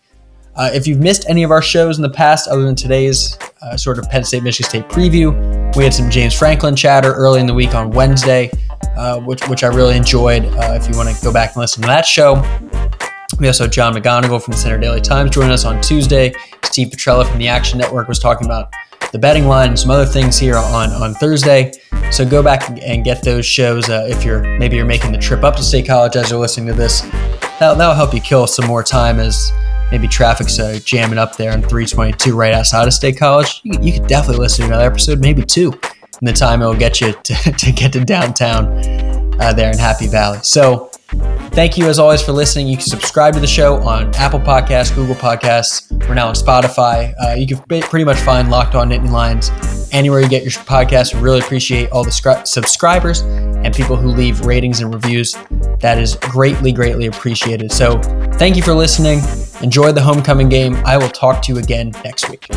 Uh, 0.55 0.69
if 0.73 0.85
you've 0.85 0.99
missed 0.99 1.25
any 1.27 1.41
of 1.41 1.49
our 1.49 1.61
shows 1.61 1.97
in 1.97 2.03
the 2.03 2.09
past, 2.09 2.47
other 2.47 2.61
than 2.63 2.75
today's 2.75 3.37
uh, 3.63 3.75
sort 3.75 3.97
of 3.97 4.07
Penn 4.09 4.23
State 4.23 4.43
Michigan 4.43 4.69
State 4.69 4.87
preview, 4.87 5.75
we 5.75 5.83
had 5.83 5.93
some 5.93 6.11
James 6.11 6.33
Franklin 6.37 6.75
chatter 6.75 7.11
early 7.13 7.39
in 7.39 7.47
the 7.47 7.53
week 7.53 7.73
on 7.73 7.89
Wednesday, 7.89 8.51
uh, 8.95 9.19
which 9.19 9.47
which 9.49 9.63
I 9.63 9.67
really 9.67 9.97
enjoyed. 9.97 10.45
Uh, 10.45 10.77
if 10.79 10.87
you 10.87 10.95
want 10.95 11.09
to 11.09 11.23
go 11.23 11.33
back 11.33 11.55
and 11.55 11.57
listen 11.57 11.81
to 11.81 11.87
that 11.87 12.05
show, 12.05 12.35
we 13.39 13.47
also 13.47 13.63
had 13.63 13.73
John 13.73 13.95
McGonigal 13.95 14.43
from 14.43 14.51
the 14.51 14.57
Centre 14.57 14.79
Daily 14.79 15.01
Times 15.01 15.31
joining 15.31 15.51
us 15.51 15.65
on 15.65 15.81
Tuesday. 15.81 16.33
Steve 16.63 16.89
Petrella 16.89 17.27
from 17.27 17.39
the 17.39 17.47
Action 17.47 17.79
Network 17.79 18.07
was 18.07 18.19
talking 18.19 18.45
about 18.45 18.71
the 19.11 19.17
betting 19.17 19.47
line 19.47 19.69
and 19.69 19.79
some 19.79 19.89
other 19.89 20.05
things 20.05 20.37
here 20.37 20.55
on 20.55 20.91
on 20.91 21.15
Thursday. 21.15 21.71
So 22.11 22.29
go 22.29 22.43
back 22.43 22.69
and 22.79 23.03
get 23.03 23.23
those 23.23 23.43
shows 23.43 23.89
uh, 23.89 24.05
if 24.07 24.23
you're 24.23 24.43
maybe 24.59 24.75
you're 24.75 24.85
making 24.85 25.13
the 25.13 25.17
trip 25.17 25.43
up 25.43 25.55
to 25.55 25.63
State 25.63 25.87
College 25.87 26.15
as 26.15 26.29
you're 26.29 26.39
listening 26.39 26.67
to 26.67 26.73
this. 26.73 27.01
That'll, 27.59 27.75
that'll 27.75 27.95
help 27.95 28.13
you 28.13 28.21
kill 28.21 28.45
some 28.45 28.67
more 28.67 28.83
time 28.83 29.19
as 29.19 29.51
maybe 29.93 30.07
traffic's 30.07 30.59
uh, 30.59 30.79
jamming 30.83 31.19
up 31.19 31.37
there 31.37 31.51
in 31.51 31.61
322 31.61 32.35
right 32.35 32.51
outside 32.51 32.87
of 32.87 32.93
State 32.95 33.15
College, 33.15 33.61
you, 33.63 33.77
you 33.79 33.93
could 33.93 34.07
definitely 34.07 34.41
listen 34.41 34.63
to 34.63 34.69
another 34.69 34.87
episode, 34.87 35.19
maybe 35.19 35.43
two, 35.43 35.71
in 35.71 36.25
the 36.25 36.33
time 36.33 36.63
it 36.63 36.65
will 36.65 36.75
get 36.75 36.99
you 36.99 37.13
to, 37.23 37.35
to 37.35 37.71
get 37.71 37.93
to 37.93 38.03
downtown 38.03 38.65
uh, 39.39 39.53
there 39.53 39.71
in 39.71 39.77
Happy 39.77 40.07
Valley. 40.07 40.39
So 40.41 40.89
thank 41.51 41.77
you 41.77 41.85
as 41.89 41.99
always 41.99 42.23
for 42.23 42.31
listening. 42.31 42.67
You 42.67 42.77
can 42.77 42.87
subscribe 42.87 43.35
to 43.35 43.39
the 43.39 43.45
show 43.45 43.83
on 43.83 44.11
Apple 44.15 44.39
Podcasts, 44.39 44.95
Google 44.95 45.13
Podcasts. 45.13 45.91
We're 46.07 46.15
now 46.15 46.27
on 46.27 46.33
Spotify. 46.33 47.13
Uh, 47.23 47.35
you 47.35 47.45
can 47.45 47.59
pretty 47.59 48.03
much 48.03 48.17
find 48.17 48.49
Locked 48.49 48.73
On 48.73 48.89
Nittany 48.89 49.11
Lions 49.11 49.51
anywhere 49.91 50.21
you 50.21 50.27
get 50.27 50.41
your 50.41 50.51
podcast. 50.53 51.13
We 51.13 51.21
really 51.21 51.39
appreciate 51.39 51.91
all 51.91 52.03
the 52.03 52.09
scri- 52.09 52.47
subscribers 52.47 53.21
and 53.63 53.73
people 53.73 53.95
who 53.95 54.09
leave 54.09 54.45
ratings 54.45 54.81
and 54.81 54.93
reviews. 54.93 55.35
That 55.79 55.97
is 55.99 56.15
greatly, 56.15 56.71
greatly 56.71 57.07
appreciated. 57.07 57.71
So 57.71 57.99
thank 58.33 58.55
you 58.55 58.63
for 58.63 58.73
listening. 58.73 59.19
Enjoy 59.61 59.91
the 59.91 60.01
homecoming 60.01 60.49
game. 60.49 60.75
I 60.85 60.97
will 60.97 61.09
talk 61.09 61.41
to 61.43 61.53
you 61.53 61.59
again 61.59 61.91
next 62.03 62.29
week. 62.29 62.47